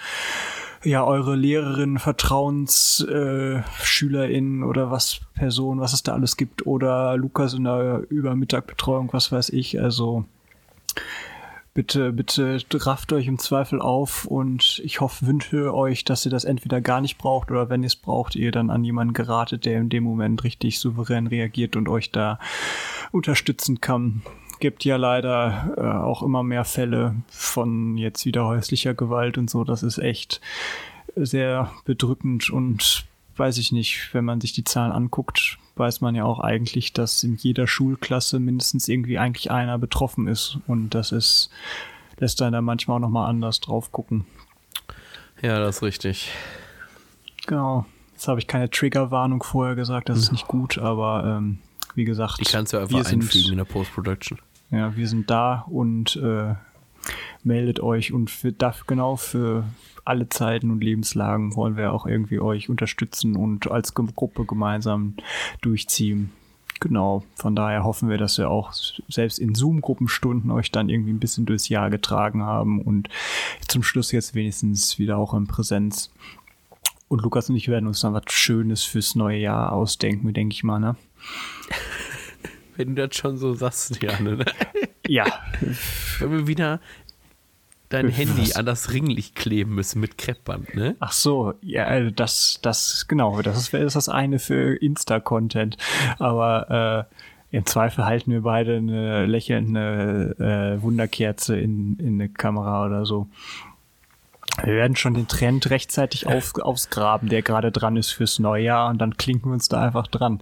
[0.84, 7.54] ja, eure Lehrerin, Vertrauensschülerin äh, oder was Person, was es da alles gibt oder Lukas
[7.54, 9.80] in der Übermittagbetreuung, was weiß ich.
[9.80, 10.24] Also
[11.74, 16.44] bitte, bitte rafft euch im Zweifel auf und ich hoffe, wünsche euch, dass ihr das
[16.44, 19.80] entweder gar nicht braucht oder wenn ihr es braucht, ihr dann an jemanden geratet, der
[19.80, 22.38] in dem Moment richtig souverän reagiert und euch da
[23.12, 24.22] unterstützen kann
[24.62, 29.64] gibt ja leider äh, auch immer mehr Fälle von jetzt wieder häuslicher Gewalt und so.
[29.64, 30.40] Das ist echt
[31.16, 33.04] sehr bedrückend und
[33.36, 37.24] weiß ich nicht, wenn man sich die Zahlen anguckt, weiß man ja auch eigentlich, dass
[37.24, 41.50] in jeder Schulklasse mindestens irgendwie eigentlich einer betroffen ist und das ist
[42.18, 44.26] lässt einen da manchmal auch noch mal anders drauf gucken.
[45.40, 46.30] Ja, das ist richtig.
[47.48, 47.84] Genau.
[48.12, 51.58] Jetzt habe ich keine Triggerwarnung vorher gesagt, das ist nicht gut, aber ähm,
[51.96, 54.38] wie gesagt, die kannst du einfach einfügen in der Post-Production.
[54.72, 56.54] Ja, wir sind da und äh,
[57.44, 59.64] meldet euch und für, dafür, genau für
[60.04, 65.14] alle Zeiten und Lebenslagen wollen wir auch irgendwie euch unterstützen und als Gruppe gemeinsam
[65.60, 66.32] durchziehen.
[66.80, 71.20] Genau, von daher hoffen wir, dass wir auch selbst in Zoom-Gruppenstunden euch dann irgendwie ein
[71.20, 73.08] bisschen durchs Jahr getragen haben und
[73.68, 76.10] zum Schluss jetzt wenigstens wieder auch in Präsenz.
[77.06, 80.64] Und Lukas und ich werden uns dann was Schönes fürs neue Jahr ausdenken, denke ich
[80.64, 80.96] mal, ne?
[82.76, 84.36] Wenn du das schon so sagst, Janne.
[84.36, 84.44] Ne?
[85.06, 85.26] Ja.
[86.18, 86.80] Wenn wir wieder
[87.88, 88.56] dein Handy Was?
[88.56, 90.96] an das Ringlicht kleben müssen mit Kreppband, ne?
[91.00, 95.76] Ach so, ja, also das, das, genau, das ist, ist das eine für Insta-Content.
[96.18, 97.08] Aber
[97.50, 103.04] äh, im Zweifel halten wir beide eine lächelnde äh, Wunderkerze in, in eine Kamera oder
[103.04, 103.28] so.
[104.64, 108.98] Wir werden schon den Trend rechtzeitig auf, ausgraben, der gerade dran ist fürs Neujahr und
[108.98, 110.40] dann klinken wir uns da einfach dran.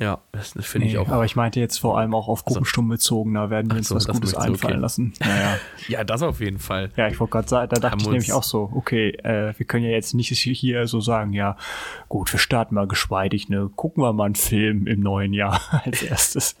[0.00, 1.10] Ja, das, finde nee, ich auch.
[1.10, 3.96] Aber ich meinte jetzt vor allem auch auf Gruppenstumm bezogen, da werden wir uns so,
[3.96, 4.82] was Gutes einfallen okay.
[4.82, 5.12] lassen.
[5.20, 5.58] Naja.
[5.88, 6.90] ja, das auf jeden Fall.
[6.96, 9.66] Ja, ich wollte gerade sagen, da dachte Haben ich nämlich auch so, okay, äh, wir
[9.66, 11.56] können ja jetzt nicht hier so sagen, ja,
[12.08, 16.02] gut, wir starten mal geschmeidig, ne, gucken wir mal einen Film im neuen Jahr als
[16.02, 16.56] erstes.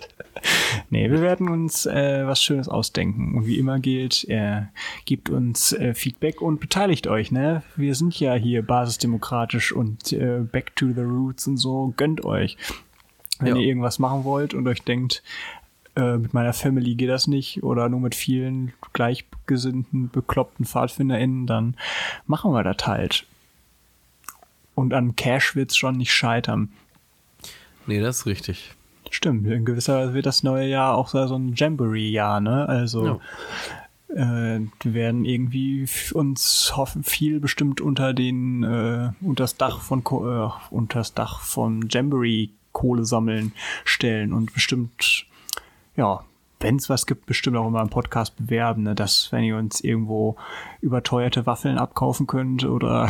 [0.90, 3.38] nee, wir werden uns äh, was Schönes ausdenken.
[3.38, 4.64] Und wie immer gilt, äh,
[5.06, 7.62] gebt uns äh, Feedback und beteiligt euch, ne?
[7.74, 12.58] Wir sind ja hier basisdemokratisch und äh, back to the roots und so, gönnt euch.
[13.40, 13.60] Wenn ja.
[13.60, 15.22] ihr irgendwas machen wollt und euch denkt,
[15.96, 21.74] äh, mit meiner Family geht das nicht oder nur mit vielen gleichgesinnten, bekloppten PfadfinderInnen, dann
[22.26, 23.26] machen wir das halt.
[24.74, 26.70] Und an Cash wird's schon nicht scheitern.
[27.86, 28.72] Nee, das ist richtig.
[29.10, 32.68] Stimmt, in gewisser Weise wird das neue Jahr auch so ein Jamboree-Jahr, ne?
[32.68, 33.20] Also
[34.14, 34.54] ja.
[34.54, 40.00] äh, wir werden irgendwie uns hoffen viel bestimmt unter den äh, unter das Dach von
[40.00, 43.52] äh, unter das Dach von Jamboree Kohle sammeln
[43.84, 45.26] stellen und bestimmt,
[45.96, 46.24] ja,
[46.60, 48.94] wenn es was gibt, bestimmt auch immer im Podcast bewerben, ne?
[48.94, 50.36] dass wenn ihr uns irgendwo
[50.80, 53.08] überteuerte Waffeln abkaufen könnt oder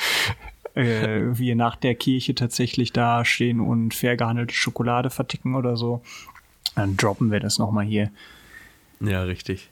[0.74, 6.02] äh, wir nach der Kirche tatsächlich da stehen und fair gehandelte Schokolade verticken oder so,
[6.76, 8.10] dann droppen wir das nochmal hier.
[9.00, 9.70] Ja, richtig.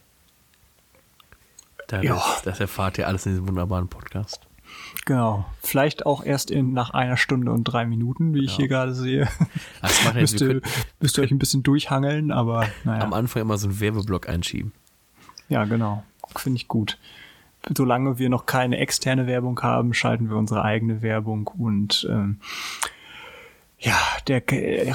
[1.87, 2.21] Das, ja.
[2.45, 4.46] das erfahrt ihr alles in diesem wunderbaren Podcast.
[5.05, 5.45] Genau.
[5.63, 8.57] Vielleicht auch erst in, nach einer Stunde und drei Minuten, wie ich ja.
[8.59, 9.29] hier gerade sehe.
[9.83, 10.61] Das macht müsst, ihr,
[11.01, 13.05] müsst ihr euch ein bisschen durchhangeln, aber naja.
[13.05, 14.73] Am Anfang immer so einen Werbeblock einschieben.
[15.49, 16.03] Ja, genau.
[16.35, 16.99] Finde ich gut.
[17.77, 22.39] Solange wir noch keine externe Werbung haben, schalten wir unsere eigene Werbung und ähm,
[23.79, 24.43] ja, der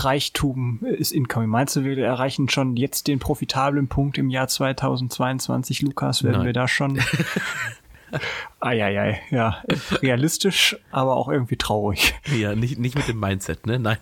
[0.04, 1.49] Reichtum ist incoming.
[1.49, 6.24] Meinst du, wir erreichen schon jetzt den profitablen Punkt im Jahr 2022, Lukas?
[6.24, 6.45] Werden Nein.
[6.47, 6.99] wir da schon
[8.59, 9.64] Eieiei, ja.
[10.01, 12.14] Realistisch, aber auch irgendwie traurig.
[12.36, 13.80] Ja, nicht, nicht mit dem Mindset, ne?
[13.80, 13.97] Nein.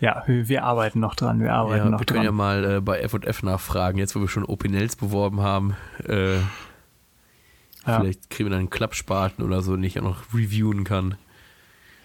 [0.00, 2.16] ja, wir, wir, arbeiten noch dran, wir arbeiten ja, noch wir dran.
[2.16, 5.76] können ja mal äh, bei F&F nachfragen, jetzt wo wir schon Opinels beworben haben.
[6.06, 8.00] Äh, ja.
[8.00, 11.16] Vielleicht kriegen wir dann einen Klappspaten oder so, den ich auch noch reviewen kann.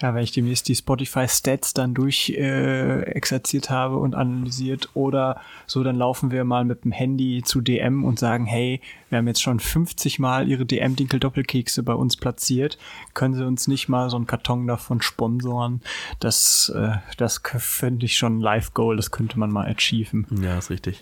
[0.03, 5.81] Ja, wenn ich demnächst die Spotify-Stats dann durch äh, exerziert habe und analysiert oder so,
[5.81, 9.41] dann laufen wir mal mit dem Handy zu DM und sagen, hey, wir haben jetzt
[9.41, 12.77] schon 50 Mal ihre DM-Dinkel-Doppelkekse bei uns platziert.
[13.13, 15.79] Können sie uns nicht mal so einen Karton davon sponsoren?
[16.19, 20.27] Das, äh, das finde ich schon ein Live-Goal, das könnte man mal achieven.
[20.41, 20.99] Ja, ist richtig.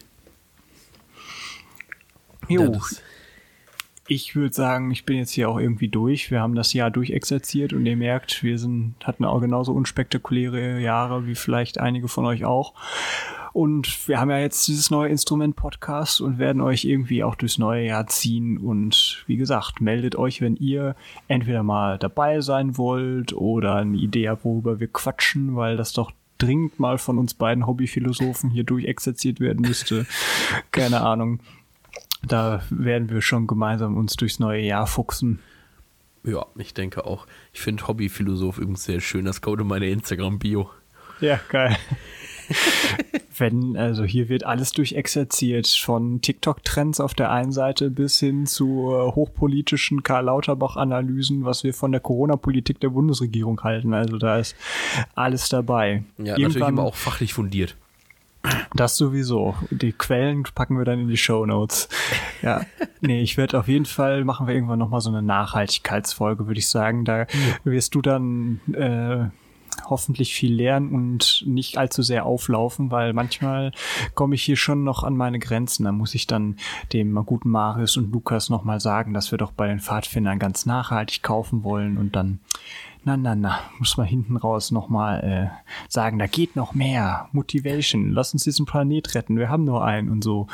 [2.48, 2.72] Jo.
[2.72, 2.80] Ja,
[4.08, 6.32] ich würde sagen, ich bin jetzt hier auch irgendwie durch.
[6.32, 11.28] Wir haben das Jahr durchexerziert und ihr merkt, wir sind, hatten auch genauso unspektakuläre Jahre
[11.28, 12.74] wie vielleicht einige von euch auch.
[13.54, 17.58] Und wir haben ja jetzt dieses neue Instrument Podcast und werden euch irgendwie auch durchs
[17.58, 18.58] neue Jahr ziehen.
[18.58, 20.96] Und wie gesagt, meldet euch, wenn ihr
[21.28, 26.12] entweder mal dabei sein wollt oder eine Idee habt, worüber wir quatschen, weil das doch
[26.38, 30.06] dringend mal von uns beiden Hobbyphilosophen hier durchexerziert werden müsste.
[30.72, 31.40] Keine Ahnung.
[32.24, 35.40] Da werden wir schon gemeinsam uns durchs neue Jahr fuchsen.
[36.24, 37.26] Ja, ich denke auch.
[37.52, 39.26] Ich finde Hobbyphilosoph übrigens sehr schön.
[39.26, 40.70] Das code meine Instagram-Bio.
[41.20, 41.78] Ja, geil.
[43.38, 48.92] Wenn, also hier wird alles durchexerziert, von TikTok-Trends auf der einen Seite bis hin zu
[48.92, 53.94] äh, hochpolitischen Karl Lauterbach-Analysen, was wir von der Corona-Politik der Bundesregierung halten.
[53.94, 54.56] Also da ist
[55.16, 56.04] alles dabei.
[56.18, 57.76] Ja, Irgendwann, natürlich aber auch fachlich fundiert.
[58.74, 59.56] Das sowieso.
[59.70, 61.90] Die Quellen packen wir dann in die Show Notes.
[62.42, 62.62] Ja,
[63.02, 66.70] nee, ich werde auf jeden Fall machen wir irgendwann nochmal so eine Nachhaltigkeitsfolge, würde ich
[66.70, 67.06] sagen.
[67.06, 67.28] Da
[67.64, 69.30] wirst du dann äh,
[69.86, 73.72] hoffentlich viel lernen und nicht allzu sehr auflaufen, weil manchmal
[74.16, 75.84] komme ich hier schon noch an meine Grenzen.
[75.84, 76.58] Da muss ich dann
[76.94, 81.24] dem guten Marius und Lukas nochmal sagen, dass wir doch bei den Pfadfindern ganz nachhaltig
[81.24, 82.40] kaufen wollen und dann
[83.04, 87.28] na, na, na, muss man hinten raus nochmal äh, sagen, da geht noch mehr.
[87.32, 90.48] Motivation, lass uns diesen Planet retten, wir haben nur einen und so.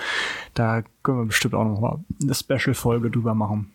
[0.54, 3.72] Da können wir bestimmt auch nochmal eine Special-Folge drüber machen.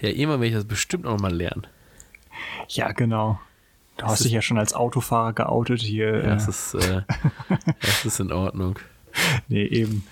[0.00, 1.66] Ja, immer werde ich das bestimmt noch mal lernen.
[2.68, 3.38] Ja, genau.
[3.96, 6.16] Du das hast dich ja schon als Autofahrer geoutet hier.
[6.16, 7.02] Ja, das, ist, äh,
[7.80, 8.78] das ist in Ordnung.
[9.46, 10.04] Nee, eben.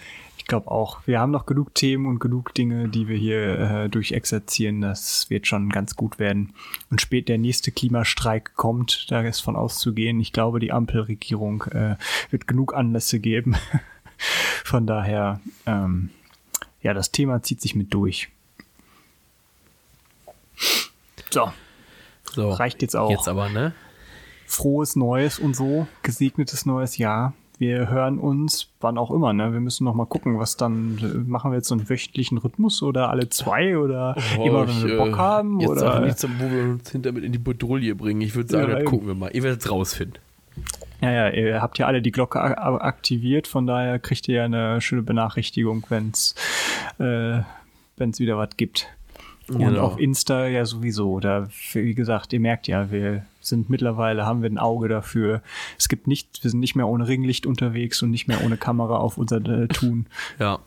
[0.53, 3.88] Ich glaube auch, wir haben noch genug Themen und genug Dinge, die wir hier äh,
[3.88, 4.82] durchexerzieren.
[4.82, 6.53] Das wird schon ganz gut werden.
[6.90, 10.20] Und spät der nächste Klimastreik kommt, da ist von auszugehen.
[10.20, 11.96] Ich glaube, die Ampelregierung äh,
[12.28, 13.57] wird genug Anlässe geben.
[14.62, 16.11] von daher, ähm,
[16.82, 18.28] ja, das Thema zieht sich mit durch.
[21.30, 21.50] So.
[22.30, 22.50] so.
[22.50, 23.09] Reicht jetzt auch.
[23.09, 23.72] Jetzt aber, ne?
[24.44, 25.86] Frohes Neues und so.
[26.03, 27.32] Gesegnetes neues Jahr
[27.62, 29.52] wir hören uns, wann auch immer, ne?
[29.52, 33.08] Wir müssen noch mal gucken, was dann, machen wir jetzt so einen wöchentlichen Rhythmus oder
[33.08, 35.60] alle zwei oder oh, immer, wenn wir Bock äh, haben?
[35.60, 35.94] Jetzt oder?
[35.94, 38.20] auch nichts, wo wir uns hinter mit in die Bedrulle bringen.
[38.20, 39.30] Ich würde sagen, ja, das gucken wir mal.
[39.32, 40.18] Ihr werdet es rausfinden.
[41.00, 44.80] Ja, ja, ihr habt ja alle die Glocke aktiviert, von daher kriegt ihr ja eine
[44.80, 46.34] schöne Benachrichtigung, wenn es
[46.98, 47.42] äh,
[47.96, 48.88] wenn's wieder was gibt.
[49.49, 49.66] Genau.
[49.66, 51.20] Und auf Insta ja sowieso.
[51.20, 55.43] Da, wie gesagt, ihr merkt ja, wir sind mittlerweile, haben wir ein Auge dafür.
[55.78, 58.97] Es gibt nicht, wir sind nicht mehr ohne Ringlicht unterwegs und nicht mehr ohne Kamera
[58.97, 60.07] auf unser äh, Tun.
[60.38, 60.61] Ja.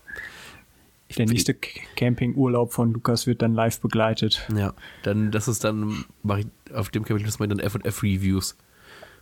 [1.18, 4.48] Der nächste Campingurlaub von Lukas wird dann live begleitet.
[4.54, 4.74] Ja,
[5.04, 8.58] dann, das ist dann, mache ich auf dem Camping, das ich dann F&F-Reviews.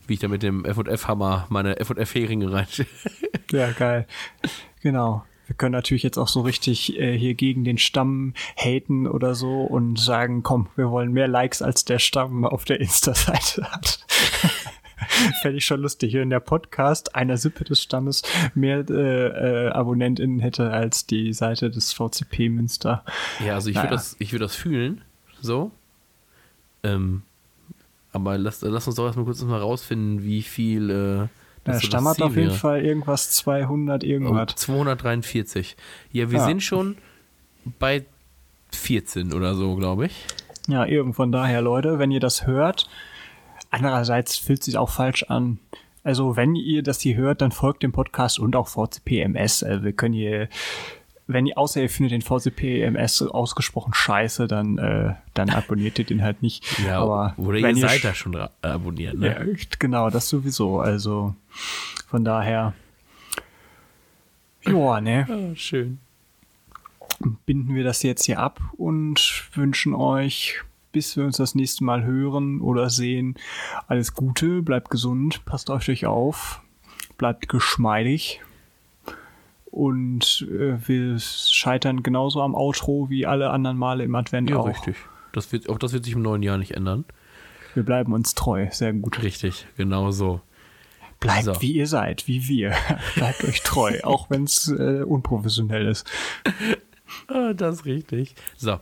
[0.08, 2.68] Wie ich da mit dem F&F-Hammer meine F&F-Heringe rein.
[3.52, 4.08] ja, geil.
[4.82, 5.24] Genau.
[5.48, 9.62] Wir können natürlich jetzt auch so richtig äh, hier gegen den Stamm haten oder so
[9.62, 14.06] und sagen, komm, wir wollen mehr Likes als der Stamm auf der Insta-Seite hat.
[15.42, 18.22] Fände ich schon lustig, hier in der Podcast einer Sippe des Stammes
[18.56, 23.04] mehr äh, äh, AbonnentInnen hätte als die Seite des VCP Münster.
[23.46, 23.90] Ja, also ich naja.
[23.90, 25.02] würde das, würd das fühlen,
[25.42, 25.72] so.
[26.84, 27.24] Ähm,
[28.14, 31.28] aber lass, lass uns doch erstmal kurz mal rausfinden, wie viel äh,
[31.66, 32.58] der Stamm hat auf jeden wäre.
[32.58, 34.52] Fall irgendwas 200 irgendwas.
[34.52, 35.76] Oh, 243.
[36.12, 36.46] Ja, wir ja.
[36.46, 36.98] sind schon
[37.80, 38.06] bei
[38.72, 40.26] 14 oder so, glaube ich.
[40.68, 42.90] Ja, eben von daher, Leute, wenn ihr das hört,
[43.70, 45.60] andererseits fühlt es sich auch falsch an.
[46.04, 49.64] Also, wenn ihr das hier hört, dann folgt dem Podcast und auch VCPMS.
[49.64, 50.50] Also, wir können hier
[51.28, 56.22] wenn ihr, außer ihr findet den VCP-MS ausgesprochen scheiße, dann, äh, dann abonniert ihr den
[56.22, 56.66] halt nicht.
[56.86, 59.28] Ja, Aber oder ihr seid da schon abonniert, ne?
[59.28, 60.80] Ja, genau, das sowieso.
[60.80, 61.36] Also
[62.08, 62.74] von daher.
[64.66, 65.28] Joa, ne?
[65.30, 66.00] Oh, schön.
[67.46, 72.04] Binden wir das jetzt hier ab und wünschen euch, bis wir uns das nächste Mal
[72.04, 73.36] hören oder sehen,
[73.88, 76.62] alles Gute, bleibt gesund, passt auf euch auf,
[77.18, 78.42] bleibt geschmeidig
[79.74, 84.68] Und äh, wir scheitern genauso am Outro wie alle anderen Male im Advent Ja, auch.
[84.68, 84.96] richtig.
[85.32, 87.06] Das wird, auch das wird sich im neuen Jahr nicht ändern.
[87.74, 88.68] Wir bleiben uns treu.
[88.70, 89.24] Sehr gut.
[89.24, 90.42] Richtig, genau so.
[91.20, 91.60] Bleibt So.
[91.62, 92.76] wie ihr seid, wie wir.
[93.16, 96.08] Bleibt euch treu, auch wenn es äh, unprofessionell ist.
[97.28, 98.36] Ah, das ist richtig.
[98.56, 98.80] So,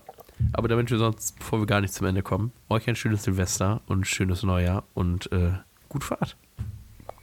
[0.52, 3.80] aber damit wir sonst, bevor wir gar nicht zum Ende kommen, euch ein schönes Silvester
[3.88, 5.52] und ein schönes Neujahr und äh,
[5.88, 6.36] gut Fahrt.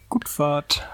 [0.09, 0.89] Gut Fahrt.